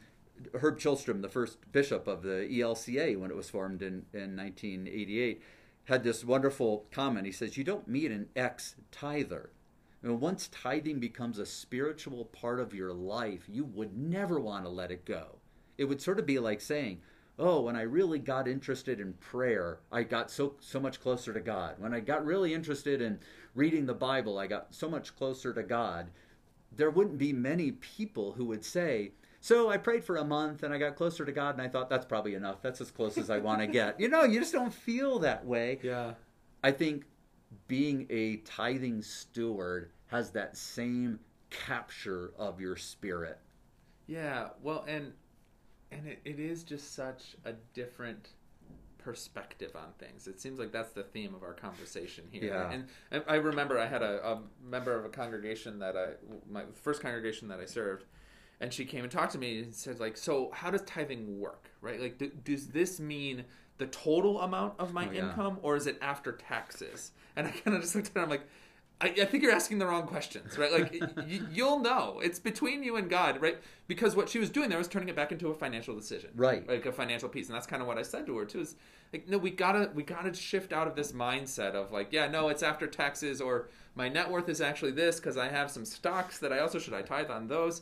Herb 0.53 0.77
Chilstrom, 0.79 1.21
the 1.21 1.29
first 1.29 1.57
bishop 1.71 2.07
of 2.07 2.21
the 2.21 2.47
ELCA 2.51 3.17
when 3.17 3.31
it 3.31 3.35
was 3.37 3.49
formed 3.49 3.81
in, 3.81 4.05
in 4.13 4.35
1988, 4.35 5.41
had 5.85 6.03
this 6.03 6.23
wonderful 6.23 6.85
comment. 6.91 7.25
He 7.25 7.31
says, 7.31 7.57
You 7.57 7.63
don't 7.63 7.87
meet 7.87 8.11
an 8.11 8.27
ex 8.35 8.75
tither. 8.91 9.51
And 10.03 10.21
once 10.21 10.49
tithing 10.51 10.99
becomes 10.99 11.39
a 11.39 11.45
spiritual 11.45 12.25
part 12.25 12.59
of 12.59 12.73
your 12.73 12.93
life, 12.93 13.43
you 13.47 13.65
would 13.65 13.97
never 13.97 14.39
want 14.39 14.65
to 14.65 14.69
let 14.69 14.91
it 14.91 15.05
go. 15.05 15.39
It 15.77 15.85
would 15.85 16.01
sort 16.01 16.19
of 16.19 16.25
be 16.25 16.39
like 16.39 16.61
saying, 16.61 17.01
Oh, 17.37 17.61
when 17.61 17.75
I 17.75 17.81
really 17.81 18.19
got 18.19 18.47
interested 18.47 18.99
in 18.99 19.13
prayer, 19.13 19.79
I 19.91 20.03
got 20.03 20.31
so 20.31 20.55
so 20.59 20.79
much 20.79 21.01
closer 21.01 21.33
to 21.33 21.39
God. 21.39 21.75
When 21.79 21.93
I 21.93 21.99
got 21.99 22.25
really 22.25 22.53
interested 22.53 23.01
in 23.01 23.19
reading 23.53 23.85
the 23.85 23.93
Bible, 23.93 24.37
I 24.37 24.47
got 24.47 24.73
so 24.75 24.89
much 24.89 25.15
closer 25.15 25.53
to 25.53 25.63
God 25.63 26.11
there 26.77 26.89
wouldn't 26.89 27.17
be 27.17 27.33
many 27.33 27.71
people 27.71 28.33
who 28.33 28.45
would 28.45 28.65
say, 28.65 29.11
So 29.45 29.69
I 29.69 29.77
prayed 29.77 30.03
for 30.03 30.17
a 30.17 30.23
month 30.23 30.63
and 30.63 30.73
I 30.73 30.79
got 30.79 30.95
closer 30.95 31.23
to 31.23 31.31
God 31.31 31.53
and 31.53 31.61
I 31.61 31.67
thought 31.67 31.87
that's 31.87 32.03
probably 32.03 32.33
enough. 32.33 32.63
That's 32.63 32.81
as 32.81 32.89
close 32.89 33.15
as 33.15 33.29
I 33.29 33.37
want 33.37 33.61
to 33.61 33.67
get. 33.81 33.99
You 33.99 34.09
know, 34.09 34.23
you 34.23 34.39
just 34.39 34.51
don't 34.51 34.73
feel 34.73 35.19
that 35.19 35.45
way. 35.45 35.77
Yeah. 35.83 36.13
I 36.63 36.71
think 36.71 37.05
being 37.67 38.07
a 38.09 38.37
tithing 38.37 39.03
steward 39.03 39.91
has 40.07 40.31
that 40.31 40.57
same 40.57 41.19
capture 41.51 42.33
of 42.39 42.59
your 42.59 42.75
spirit. 42.75 43.37
Yeah, 44.07 44.47
well, 44.63 44.83
and 44.87 45.13
and 45.91 46.07
it, 46.07 46.21
it 46.25 46.39
is 46.39 46.63
just 46.63 46.95
such 46.95 47.35
a 47.45 47.53
different 47.75 48.29
perspective 48.97 49.75
on 49.75 49.89
things. 49.99 50.25
It 50.25 50.41
seems 50.41 50.57
like 50.57 50.71
that's 50.71 50.93
the 50.93 51.03
theme 51.03 51.35
of 51.35 51.43
our 51.43 51.53
conversation 51.53 52.23
here. 52.31 52.45
Yeah. 52.45 52.71
And, 52.71 52.87
and 53.11 53.23
I 53.27 53.35
remember 53.35 53.77
I 53.77 53.85
had 53.85 54.01
a, 54.01 54.27
a 54.27 54.41
member 54.67 54.97
of 54.97 55.05
a 55.05 55.09
congregation 55.09 55.77
that 55.79 55.95
I, 55.95 56.13
my 56.49 56.63
first 56.73 57.03
congregation 57.03 57.47
that 57.49 57.59
I 57.59 57.65
served, 57.65 58.05
and 58.61 58.73
she 58.73 58.85
came 58.85 59.03
and 59.03 59.11
talked 59.11 59.31
to 59.33 59.37
me 59.37 59.59
and 59.59 59.73
said 59.75 59.99
like, 59.99 60.17
so 60.17 60.49
how 60.53 60.71
does 60.71 60.81
tithing 60.83 61.39
work, 61.39 61.69
right? 61.81 61.99
Like, 62.01 62.17
do, 62.17 62.29
does 62.43 62.67
this 62.67 62.99
mean 62.99 63.43
the 63.77 63.87
total 63.87 64.41
amount 64.41 64.73
of 64.79 64.93
my 64.93 65.07
Oh, 65.07 65.11
yeah. 65.11 65.29
income, 65.29 65.59
or 65.61 65.75
is 65.75 65.85
it 65.87 65.97
after 66.01 66.31
taxes? 66.31 67.11
And 67.35 67.47
I 67.47 67.51
kind 67.51 67.75
of 67.75 67.81
just 67.81 67.95
looked 67.95 68.07
at 68.09 68.15
her. 68.15 68.21
I'm 68.23 68.29
like. 68.29 68.47
I, 69.01 69.07
I 69.07 69.25
think 69.25 69.43
you're 69.43 69.51
asking 69.51 69.79
the 69.79 69.85
wrong 69.85 70.07
questions, 70.07 70.57
right? 70.57 70.71
Like 70.71 70.95
y- 71.17 71.41
you'll 71.51 71.79
know 71.79 72.21
it's 72.23 72.39
between 72.39 72.81
you 72.81 72.95
and 72.95 73.09
God, 73.09 73.41
right? 73.41 73.57
Because 73.89 74.15
what 74.15 74.29
she 74.29 74.39
was 74.39 74.49
doing 74.49 74.69
there 74.69 74.77
was 74.77 74.87
turning 74.87 75.09
it 75.09 75.17
back 75.17 75.33
into 75.33 75.49
a 75.49 75.53
financial 75.53 75.93
decision, 75.93 76.29
Right. 76.33 76.65
Like 76.65 76.85
a 76.85 76.93
financial 76.93 77.27
piece, 77.27 77.47
and 77.49 77.55
that's 77.57 77.67
kind 77.67 77.81
of 77.81 77.89
what 77.89 77.97
I 77.97 78.03
said 78.03 78.25
to 78.27 78.37
her 78.37 78.45
too. 78.45 78.61
Is 78.61 78.77
like, 79.11 79.27
no, 79.27 79.37
we 79.37 79.51
gotta 79.51 79.91
we 79.93 80.03
gotta 80.03 80.33
shift 80.33 80.71
out 80.71 80.87
of 80.87 80.95
this 80.95 81.11
mindset 81.11 81.73
of 81.73 81.91
like, 81.91 82.13
yeah, 82.13 82.29
no, 82.29 82.47
it's 82.47 82.63
after 82.63 82.87
taxes, 82.87 83.41
or 83.41 83.67
my 83.95 84.07
net 84.07 84.31
worth 84.31 84.47
is 84.47 84.61
actually 84.61 84.91
this 84.91 85.17
because 85.17 85.35
I 85.35 85.49
have 85.49 85.69
some 85.69 85.83
stocks 85.83 86.39
that 86.39 86.53
I 86.53 86.59
also 86.59 86.79
should 86.79 86.93
I 86.93 87.01
tithe 87.01 87.29
on 87.29 87.49
those. 87.49 87.81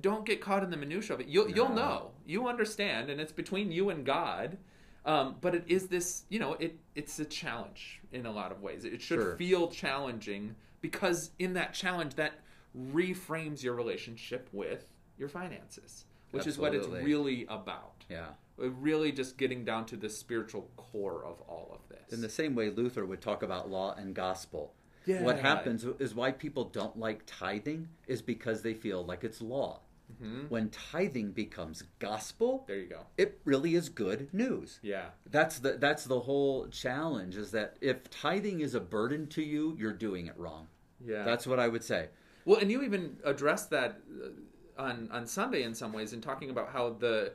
Don't 0.00 0.24
get 0.24 0.40
caught 0.40 0.62
in 0.62 0.70
the 0.70 0.76
minutia 0.76 1.14
of 1.14 1.20
it. 1.20 1.28
You'll 1.28 1.50
you'll 1.50 1.70
know, 1.74 2.10
you 2.26 2.48
understand, 2.48 3.10
and 3.10 3.20
it's 3.20 3.32
between 3.32 3.72
you 3.72 3.90
and 3.90 4.04
God. 4.04 4.58
Um, 5.04 5.36
but 5.40 5.54
it 5.54 5.64
is 5.68 5.86
this, 5.88 6.24
you 6.28 6.38
know, 6.38 6.54
it 6.54 6.78
it's 6.94 7.18
a 7.18 7.24
challenge 7.24 8.00
in 8.12 8.26
a 8.26 8.30
lot 8.30 8.52
of 8.52 8.60
ways. 8.60 8.84
It 8.84 9.00
should 9.00 9.20
Sure. 9.20 9.36
feel 9.36 9.68
challenging 9.68 10.56
because 10.80 11.30
in 11.38 11.54
that 11.54 11.72
challenge, 11.72 12.16
that 12.16 12.34
reframes 12.76 13.62
your 13.62 13.74
relationship 13.74 14.48
with 14.52 14.86
your 15.16 15.28
finances, 15.28 16.04
which 16.30 16.46
is 16.46 16.58
what 16.58 16.74
it's 16.74 16.86
really 16.86 17.46
about. 17.48 18.04
Yeah. 18.08 18.26
Really, 18.56 19.12
just 19.12 19.38
getting 19.38 19.64
down 19.64 19.86
to 19.86 19.96
the 19.96 20.08
spiritual 20.08 20.68
core 20.76 21.24
of 21.24 21.40
all 21.42 21.70
of 21.72 21.88
this. 21.88 22.12
In 22.12 22.20
the 22.20 22.28
same 22.28 22.54
way 22.54 22.70
Luther 22.70 23.06
would 23.06 23.20
talk 23.20 23.42
about 23.42 23.70
law 23.70 23.94
and 23.94 24.14
gospel. 24.14 24.74
Yeah. 25.06 25.22
What 25.22 25.38
happens 25.38 25.84
is 25.98 26.14
why 26.14 26.32
people 26.32 26.64
don't 26.64 26.98
like 26.98 27.22
tithing 27.24 27.88
is 28.06 28.20
because 28.20 28.62
they 28.62 28.74
feel 28.74 29.02
like 29.04 29.24
it's 29.24 29.40
law. 29.40 29.80
Mm-hmm. 30.12 30.48
When 30.48 30.70
tithing 30.70 31.32
becomes 31.32 31.84
gospel, 31.98 32.64
there 32.66 32.78
you 32.78 32.86
go. 32.86 33.06
It 33.16 33.40
really 33.44 33.74
is 33.74 33.88
good 33.88 34.32
news. 34.32 34.80
Yeah. 34.82 35.06
That's 35.30 35.58
the 35.58 35.72
that's 35.72 36.04
the 36.04 36.20
whole 36.20 36.66
challenge 36.68 37.36
is 37.36 37.50
that 37.52 37.76
if 37.80 38.10
tithing 38.10 38.60
is 38.60 38.74
a 38.74 38.80
burden 38.80 39.26
to 39.28 39.42
you, 39.42 39.76
you're 39.78 39.92
doing 39.92 40.26
it 40.26 40.34
wrong. 40.36 40.68
Yeah. 41.04 41.24
That's 41.24 41.46
what 41.46 41.60
I 41.60 41.68
would 41.68 41.84
say. 41.84 42.08
Well, 42.44 42.58
and 42.58 42.70
you 42.70 42.82
even 42.82 43.18
addressed 43.24 43.70
that 43.70 44.00
uh, 44.24 44.82
on 44.82 45.08
on 45.12 45.26
Sunday 45.26 45.62
in 45.62 45.74
some 45.74 45.92
ways 45.92 46.12
in 46.12 46.20
talking 46.20 46.50
about 46.50 46.70
how 46.70 46.90
the 46.90 47.34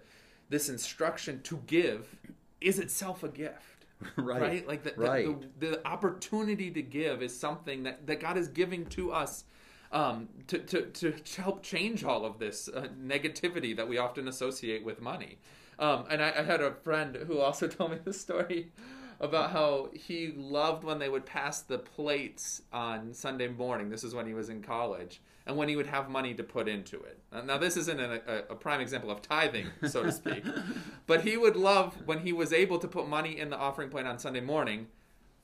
this 0.49 0.69
instruction 0.69 1.41
to 1.43 1.61
give 1.67 2.15
is 2.59 2.79
itself 2.79 3.23
a 3.23 3.29
gift. 3.29 3.85
right. 4.17 4.41
right. 4.41 4.67
Like 4.67 4.83
the, 4.83 4.93
right. 4.97 5.25
The, 5.25 5.67
the, 5.67 5.71
the, 5.77 5.87
opportunity 5.87 6.71
to 6.71 6.81
give 6.81 7.21
is 7.21 7.37
something 7.37 7.83
that, 7.83 8.05
that 8.07 8.19
God 8.19 8.37
is 8.37 8.49
giving 8.49 8.85
to 8.87 9.11
us 9.11 9.45
um, 9.93 10.27
to, 10.47 10.57
to, 10.57 10.81
to 10.81 11.13
help 11.41 11.61
change 11.63 12.03
all 12.03 12.25
of 12.25 12.39
this 12.39 12.67
uh, 12.67 12.87
negativity 12.99 13.77
that 13.77 13.87
we 13.87 13.97
often 13.97 14.27
associate 14.27 14.83
with 14.83 14.99
money. 14.99 15.37
Um, 15.79 16.05
and 16.09 16.21
I, 16.21 16.33
I, 16.39 16.43
had 16.43 16.61
a 16.61 16.71
friend 16.71 17.15
who 17.27 17.39
also 17.39 17.67
told 17.69 17.91
me 17.91 17.97
the 18.03 18.13
story 18.13 18.71
about 19.19 19.51
how 19.51 19.89
he 19.93 20.33
loved 20.35 20.83
when 20.83 20.99
they 20.99 21.09
would 21.09 21.25
pass 21.25 21.61
the 21.61 21.77
plates 21.77 22.63
on 22.73 23.13
Sunday 23.13 23.47
morning. 23.47 23.89
This 23.89 24.03
is 24.03 24.15
when 24.15 24.25
he 24.25 24.33
was 24.33 24.49
in 24.49 24.61
college, 24.61 25.21
and 25.45 25.55
when 25.55 25.69
he 25.69 25.75
would 25.75 25.87
have 25.87 26.09
money 26.09 26.33
to 26.33 26.43
put 26.43 26.67
into 26.67 26.97
it. 26.97 27.19
Now, 27.45 27.57
this 27.57 27.77
isn't 27.77 27.99
a, 27.99 28.45
a 28.49 28.55
prime 28.55 28.81
example 28.81 29.11
of 29.11 29.21
tithing, 29.21 29.67
so 29.87 30.03
to 30.03 30.11
speak, 30.11 30.43
but 31.07 31.21
he 31.21 31.37
would 31.37 31.55
love 31.55 31.95
when 32.05 32.19
he 32.19 32.33
was 32.33 32.51
able 32.51 32.79
to 32.79 32.87
put 32.87 33.07
money 33.07 33.39
in 33.39 33.49
the 33.49 33.57
offering 33.57 33.89
plate 33.89 34.07
on 34.07 34.19
Sunday 34.19 34.41
morning. 34.41 34.87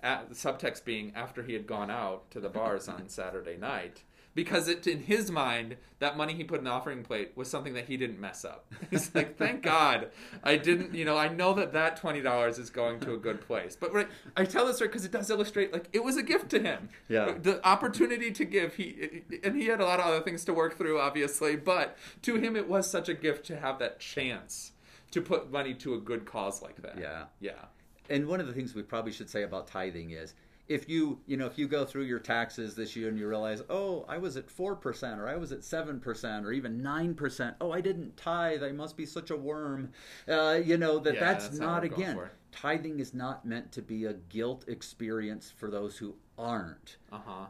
At, 0.02 0.30
the 0.30 0.36
subtext 0.36 0.86
being 0.86 1.12
after 1.14 1.44
he 1.44 1.54
had 1.54 1.68
gone 1.68 1.92
out 1.92 2.32
to 2.32 2.40
the 2.40 2.48
bars 2.48 2.88
on 2.88 3.10
Saturday 3.10 3.58
night 3.58 4.04
because 4.40 4.70
it, 4.70 4.88
in 4.88 5.02
his 5.04 5.30
mind 5.30 5.76
that 6.00 6.16
money 6.16 6.34
he 6.34 6.46
put 6.46 6.60
in 6.60 6.64
the 6.64 6.70
offering 6.70 7.04
plate 7.04 7.34
was 7.36 7.50
something 7.50 7.74
that 7.74 7.84
he 7.90 7.98
didn't 7.98 8.22
mess 8.22 8.46
up. 8.46 8.72
He's 8.90 9.14
like 9.14 9.38
thank 9.38 9.64
god 9.64 10.12
i 10.46 10.56
didn't 10.56 10.96
you 10.96 11.04
know 11.04 11.18
i 11.18 11.28
know 11.28 11.54
that 11.56 11.74
that 11.74 12.02
$20 12.02 12.58
is 12.58 12.70
going 12.70 13.02
to 13.02 13.14
a 13.14 13.18
good 13.18 13.42
place. 13.42 13.76
But 13.76 13.94
right, 13.94 14.08
i 14.38 14.46
tell 14.46 14.66
this 14.66 14.78
story 14.78 14.88
because 14.88 15.04
it 15.04 15.12
does 15.12 15.30
illustrate 15.30 15.74
like 15.74 15.90
it 15.92 16.02
was 16.02 16.16
a 16.16 16.24
gift 16.24 16.50
to 16.52 16.60
him. 16.60 16.88
Yeah. 17.10 17.36
The 17.42 17.66
opportunity 17.68 18.32
to 18.32 18.46
give 18.46 18.76
he 18.76 19.24
and 19.44 19.58
he 19.58 19.66
had 19.66 19.82
a 19.82 19.86
lot 19.86 20.00
of 20.00 20.06
other 20.06 20.22
things 20.22 20.46
to 20.46 20.54
work 20.54 20.78
through 20.78 21.02
obviously 21.02 21.58
but 21.58 21.98
to 22.22 22.36
him 22.36 22.56
it 22.56 22.70
was 22.70 22.90
such 22.90 23.10
a 23.10 23.14
gift 23.14 23.46
to 23.48 23.58
have 23.58 23.78
that 23.80 24.00
chance 24.00 24.72
to 25.12 25.22
put 25.22 25.52
money 25.52 25.74
to 25.74 25.96
a 25.96 25.98
good 25.98 26.24
cause 26.26 26.62
like 26.62 26.82
that. 26.82 26.98
Yeah. 26.98 27.26
Yeah. 27.42 27.66
And 28.10 28.28
one 28.28 28.40
of 28.40 28.48
the 28.48 28.54
things 28.54 28.74
we 28.74 28.84
probably 28.84 29.12
should 29.12 29.30
say 29.30 29.44
about 29.44 29.68
tithing 29.68 30.12
is 30.12 30.34
if 30.70 30.88
you 30.88 31.20
you 31.26 31.36
know 31.36 31.48
if 31.48 31.58
you 31.58 31.68
go 31.68 31.84
through 31.84 32.04
your 32.04 32.20
taxes 32.20 32.76
this 32.76 32.96
year 32.96 33.10
and 33.10 33.18
you 33.18 33.28
realize 33.28 33.62
oh 33.70 34.06
i 34.08 34.18
was 34.18 34.38
at 34.38 34.48
4% 34.48 35.18
or 35.18 35.28
i 35.28 35.36
was 35.36 35.52
at 35.52 35.62
7% 35.62 36.46
or 36.46 36.52
even 36.52 36.82
9% 36.82 37.56
oh 37.60 37.72
i 37.72 37.82
didn't 37.82 38.16
tithe 38.16 38.64
i 38.64 38.72
must 38.72 38.96
be 38.96 39.06
such 39.06 39.32
a 39.32 39.36
worm 39.36 39.92
uh, 40.30 40.60
you 40.64 40.78
know 40.78 41.00
that 41.00 41.16
yeah, 41.16 41.20
that's, 41.20 41.48
that's 41.48 41.60
not 41.60 41.84
again 41.84 42.18
tithing 42.52 43.00
is 43.00 43.14
not 43.14 43.46
meant 43.46 43.72
to 43.72 43.82
be 43.82 44.06
a 44.06 44.14
guilt 44.14 44.64
experience 44.68 45.52
for 45.54 45.70
those 45.70 45.98
who 45.98 46.16
aren't 46.38 46.98
uh-huh. 47.12 47.48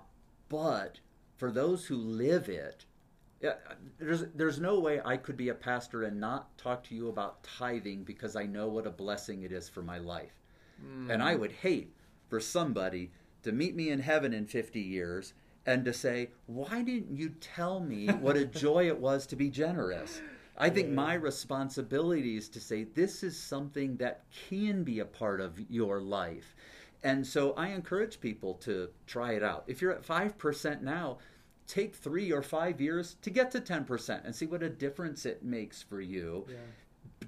but 0.48 1.00
for 1.36 1.52
those 1.52 1.86
who 1.86 1.96
live 1.96 2.50
it 2.50 2.86
yeah, 3.42 3.54
there's 4.00 4.26
there's 4.36 4.60
no 4.60 4.82
way 4.82 5.00
I 5.06 5.16
could 5.16 5.38
be 5.38 5.48
a 5.48 5.54
pastor 5.54 6.04
and 6.04 6.20
not 6.20 6.58
talk 6.58 6.84
to 6.86 6.96
you 6.96 7.08
about 7.08 7.42
tithing 7.42 8.04
because 8.04 8.36
I 8.36 8.46
know 8.46 8.68
what 8.68 8.86
a 8.86 8.90
blessing 8.90 9.44
it 9.44 9.54
is 9.54 9.70
for 9.70 9.82
my 9.82 9.98
life. 9.98 10.34
Mm. 10.86 11.10
And 11.10 11.24
I 11.24 11.36
would 11.36 11.54
hate 11.54 11.94
for 12.30 12.39
somebody 12.39 13.12
to 13.44 13.52
meet 13.52 13.76
me 13.76 13.89
in 13.89 14.00
heaven 14.00 14.34
in 14.34 14.46
50 14.46 14.80
years 14.80 15.34
and 15.65 15.84
to 15.86 15.94
say, 15.94 16.30
Why 16.46 16.82
didn't 16.82 17.15
you 17.15 17.30
tell 17.42 17.80
me 17.80 18.08
what 18.08 18.38
a 18.38 18.46
joy 18.65 18.88
it 18.88 19.00
was 19.00 19.26
to 19.28 19.36
be 19.36 19.50
generous? 19.50 20.22
I 20.58 20.70
think 20.70 20.89
my 20.89 21.13
responsibility 21.13 22.36
is 22.36 22.50
to 22.50 22.60
say, 22.60 22.84
This 22.84 23.24
is 23.24 23.38
something 23.38 23.98
that 23.98 24.24
can 24.50 24.84
be 24.84 25.00
a 25.00 25.06
part 25.06 25.42
of 25.42 25.60
your 25.70 26.02
life. 26.02 26.56
And 27.04 27.26
so 27.26 27.54
I 27.54 27.70
encourage 27.70 28.20
people 28.20 28.56
to 28.56 28.89
try 29.08 29.34
it 29.34 29.44
out. 29.44 29.63
If 29.68 29.82
you're 29.82 29.94
at 29.94 30.06
5% 30.06 30.82
now, 30.82 31.20
take 31.65 31.96
three 31.96 32.32
or 32.32 32.42
five 32.42 32.82
years 32.82 33.15
to 33.22 33.30
get 33.30 33.52
to 33.52 33.62
10% 33.62 34.26
and 34.26 34.36
see 34.36 34.46
what 34.46 34.63
a 34.63 34.70
difference 34.70 35.26
it 35.26 35.44
makes 35.44 35.82
for 35.82 36.02
you. 36.02 36.46
Yeah. 36.50 36.56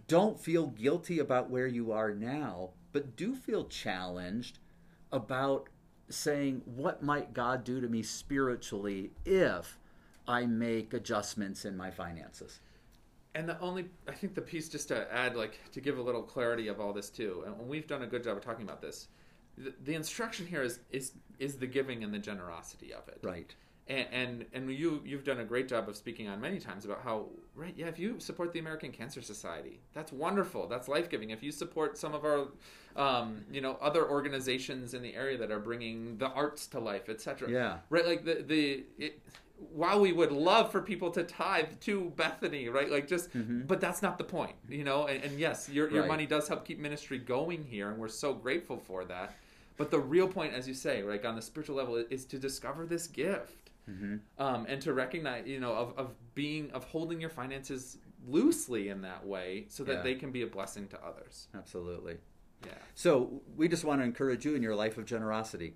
Don't 0.07 0.39
feel 0.39 0.67
guilty 0.67 1.19
about 1.19 1.49
where 1.49 1.67
you 1.67 1.91
are 1.91 2.13
now, 2.13 2.71
but 2.91 3.15
do 3.15 3.33
feel 3.33 3.65
challenged 3.65 4.59
about 5.11 5.69
saying, 6.09 6.61
what 6.65 7.01
might 7.01 7.33
God 7.33 7.63
do 7.63 7.81
to 7.81 7.87
me 7.87 8.03
spiritually 8.03 9.11
if 9.25 9.77
I 10.27 10.45
make 10.45 10.93
adjustments 10.93 11.65
in 11.65 11.75
my 11.77 11.91
finances? 11.91 12.59
And 13.33 13.47
the 13.47 13.59
only, 13.59 13.85
I 14.07 14.11
think 14.11 14.35
the 14.35 14.41
piece 14.41 14.67
just 14.67 14.89
to 14.89 15.11
add, 15.13 15.35
like, 15.35 15.59
to 15.71 15.81
give 15.81 15.97
a 15.97 16.01
little 16.01 16.21
clarity 16.23 16.67
of 16.67 16.81
all 16.81 16.91
this 16.91 17.09
too, 17.09 17.43
and 17.45 17.67
we've 17.67 17.87
done 17.87 18.01
a 18.01 18.07
good 18.07 18.23
job 18.23 18.35
of 18.35 18.43
talking 18.43 18.63
about 18.63 18.81
this. 18.81 19.07
The, 19.57 19.73
the 19.83 19.95
instruction 19.95 20.45
here 20.47 20.63
is 20.63 20.79
is 20.91 21.13
is 21.39 21.57
the 21.57 21.67
giving 21.67 22.03
and 22.03 22.13
the 22.13 22.19
generosity 22.19 22.93
of 22.93 23.07
it. 23.07 23.19
Right 23.21 23.53
and, 23.87 24.07
and 24.11 24.45
and 24.53 24.71
you 24.71 25.01
you've 25.05 25.23
done 25.23 25.39
a 25.39 25.43
great 25.43 25.67
job 25.67 25.89
of 25.89 25.95
speaking 25.95 26.27
on 26.27 26.39
many 26.39 26.59
times 26.59 26.85
about 26.85 27.01
how 27.03 27.25
right 27.55 27.73
yeah 27.75 27.87
if 27.87 27.99
you 27.99 28.19
support 28.19 28.53
the 28.53 28.59
American 28.59 28.91
Cancer 28.91 29.21
Society 29.21 29.79
that's 29.93 30.11
wonderful 30.11 30.67
that's 30.67 30.87
life 30.87 31.09
giving 31.09 31.31
if 31.31 31.43
you 31.43 31.51
support 31.51 31.97
some 31.97 32.13
of 32.13 32.23
our 32.23 32.47
um, 32.95 33.43
you 33.51 33.61
know 33.61 33.77
other 33.81 34.09
organizations 34.09 34.93
in 34.93 35.01
the 35.01 35.15
area 35.15 35.37
that 35.37 35.51
are 35.51 35.59
bringing 35.59 36.17
the 36.17 36.29
arts 36.29 36.67
to 36.67 36.79
life 36.79 37.09
etc 37.09 37.49
yeah 37.49 37.77
right 37.89 38.05
like 38.05 38.23
the 38.25 38.43
the 38.47 38.83
it, 38.97 39.21
while 39.73 39.99
we 39.99 40.11
would 40.11 40.31
love 40.31 40.71
for 40.71 40.81
people 40.81 41.11
to 41.11 41.23
tithe 41.23 41.67
to 41.81 42.11
Bethany, 42.15 42.67
right? 42.69 42.89
Like 42.89 43.07
just, 43.07 43.29
mm-hmm. 43.29 43.61
but 43.67 43.79
that's 43.79 44.01
not 44.01 44.17
the 44.17 44.23
point, 44.23 44.55
you 44.67 44.83
know. 44.83 45.05
And, 45.05 45.23
and 45.23 45.39
yes, 45.39 45.69
your 45.69 45.87
your 45.91 46.01
right. 46.01 46.07
money 46.07 46.25
does 46.25 46.47
help 46.47 46.65
keep 46.65 46.79
ministry 46.79 47.19
going 47.19 47.63
here, 47.63 47.91
and 47.91 47.99
we're 47.99 48.07
so 48.07 48.33
grateful 48.33 48.77
for 48.77 49.05
that. 49.05 49.35
But 49.77 49.91
the 49.91 49.99
real 49.99 50.27
point, 50.27 50.53
as 50.53 50.67
you 50.67 50.73
say, 50.73 51.03
like 51.03 51.25
on 51.25 51.35
the 51.35 51.41
spiritual 51.43 51.75
level, 51.75 52.03
is 52.09 52.25
to 52.25 52.39
discover 52.39 52.87
this 52.87 53.05
gift 53.05 53.60
mm-hmm. 53.89 54.17
um, 54.37 54.65
and 54.67 54.81
to 54.81 54.93
recognize, 54.93 55.47
you 55.47 55.59
know, 55.59 55.73
of, 55.73 55.93
of 55.97 56.15
being 56.33 56.71
of 56.71 56.83
holding 56.85 57.19
your 57.19 57.29
finances 57.29 57.97
loosely 58.27 58.89
in 58.89 59.01
that 59.01 59.25
way, 59.25 59.65
so 59.69 59.83
that 59.83 59.97
yeah. 59.97 60.01
they 60.01 60.15
can 60.15 60.31
be 60.31 60.43
a 60.43 60.47
blessing 60.47 60.87
to 60.89 61.03
others. 61.03 61.47
Absolutely. 61.55 62.17
Yeah. 62.65 62.73
So 62.93 63.41
we 63.55 63.67
just 63.67 63.83
want 63.83 64.01
to 64.01 64.05
encourage 64.05 64.45
you 64.45 64.55
in 64.55 64.61
your 64.61 64.75
life 64.75 64.97
of 64.97 65.05
generosity 65.05 65.73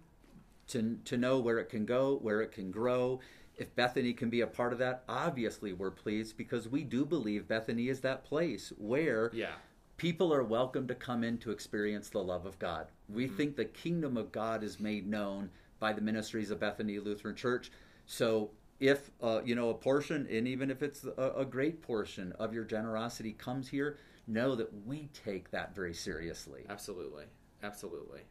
to 0.68 0.98
to 1.06 1.18
know 1.18 1.40
where 1.40 1.58
it 1.60 1.70
can 1.70 1.86
go, 1.86 2.20
where 2.22 2.42
it 2.42 2.52
can 2.52 2.72
grow. 2.72 3.20
If 3.58 3.74
Bethany 3.76 4.12
can 4.14 4.30
be 4.30 4.42
a 4.42 4.48
part 4.48 4.74
of 4.74 4.80
that, 4.80 5.04
obviously 5.08 5.72
we're 5.72 5.92
pleased 5.92 6.36
because 6.38 6.68
we 6.68 6.84
do 6.84 7.06
believe 7.06 7.48
Bethany 7.48 7.88
is 7.88 8.02
that 8.02 8.26
place 8.26 8.74
where 8.78 9.32
yeah. 9.34 9.54
people 9.96 10.34
are 10.34 10.44
welcome 10.44 10.88
to 10.88 10.96
come 10.96 11.24
in 11.24 11.38
to 11.38 11.52
experience 11.52 12.10
the 12.10 12.20
love 12.20 12.46
of 12.46 12.60
God. 12.60 12.88
We 13.08 13.26
mm-hmm. 13.26 13.38
think 13.38 13.56
the 13.56 13.66
kingdom 13.66 14.18
of 14.18 14.34
God 14.34 14.62
is 14.62 14.80
made 14.80 15.08
known 15.08 15.52
by 15.80 15.94
the 15.94 16.02
ministries 16.02 16.52
of 16.52 16.60
Bethany 16.60 17.00
Lutheran 17.00 17.36
Church. 17.36 17.72
So 18.06 18.52
if 18.80 19.12
uh, 19.22 19.42
you 19.44 19.56
know 19.56 19.70
a 19.70 19.74
portion, 19.74 20.28
and 20.30 20.48
even 20.48 20.70
if 20.70 20.84
it's 20.84 21.06
a, 21.18 21.34
a 21.38 21.46
great 21.46 21.82
portion 21.82 22.34
of 22.34 22.54
your 22.54 22.64
generosity 22.64 23.34
comes 23.34 23.70
here, 23.70 23.98
know 24.28 24.56
that 24.56 24.70
we 24.86 25.10
take 25.14 25.52
that 25.52 25.76
very 25.76 25.94
seriously. 25.94 26.66
Absolutely, 26.70 27.26
absolutely. 27.64 28.22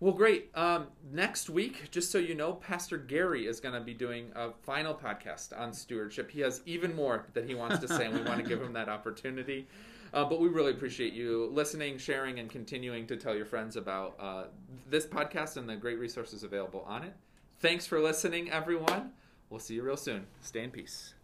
Well, 0.00 0.12
great. 0.12 0.50
Um, 0.54 0.88
next 1.12 1.48
week, 1.48 1.90
just 1.90 2.10
so 2.10 2.18
you 2.18 2.34
know, 2.34 2.52
Pastor 2.52 2.98
Gary 2.98 3.46
is 3.46 3.60
going 3.60 3.74
to 3.74 3.80
be 3.80 3.94
doing 3.94 4.32
a 4.34 4.50
final 4.62 4.92
podcast 4.92 5.58
on 5.58 5.72
stewardship. 5.72 6.30
He 6.30 6.40
has 6.40 6.60
even 6.66 6.94
more 6.94 7.26
that 7.32 7.46
he 7.46 7.54
wants 7.54 7.78
to 7.78 7.88
say, 7.88 8.06
and 8.06 8.14
we 8.14 8.22
want 8.22 8.42
to 8.42 8.46
give 8.46 8.60
him 8.60 8.72
that 8.72 8.88
opportunity. 8.88 9.66
Uh, 10.12 10.24
but 10.24 10.40
we 10.40 10.48
really 10.48 10.72
appreciate 10.72 11.12
you 11.12 11.48
listening, 11.52 11.96
sharing, 11.96 12.38
and 12.38 12.50
continuing 12.50 13.06
to 13.06 13.16
tell 13.16 13.34
your 13.34 13.46
friends 13.46 13.76
about 13.76 14.14
uh, 14.20 14.44
this 14.90 15.06
podcast 15.06 15.56
and 15.56 15.68
the 15.68 15.76
great 15.76 15.98
resources 15.98 16.42
available 16.42 16.84
on 16.86 17.04
it. 17.04 17.14
Thanks 17.64 17.86
for 17.86 17.98
listening, 17.98 18.50
everyone. 18.50 19.12
We'll 19.48 19.58
see 19.58 19.72
you 19.72 19.82
real 19.82 19.96
soon. 19.96 20.26
Stay 20.42 20.64
in 20.64 20.70
peace. 20.70 21.14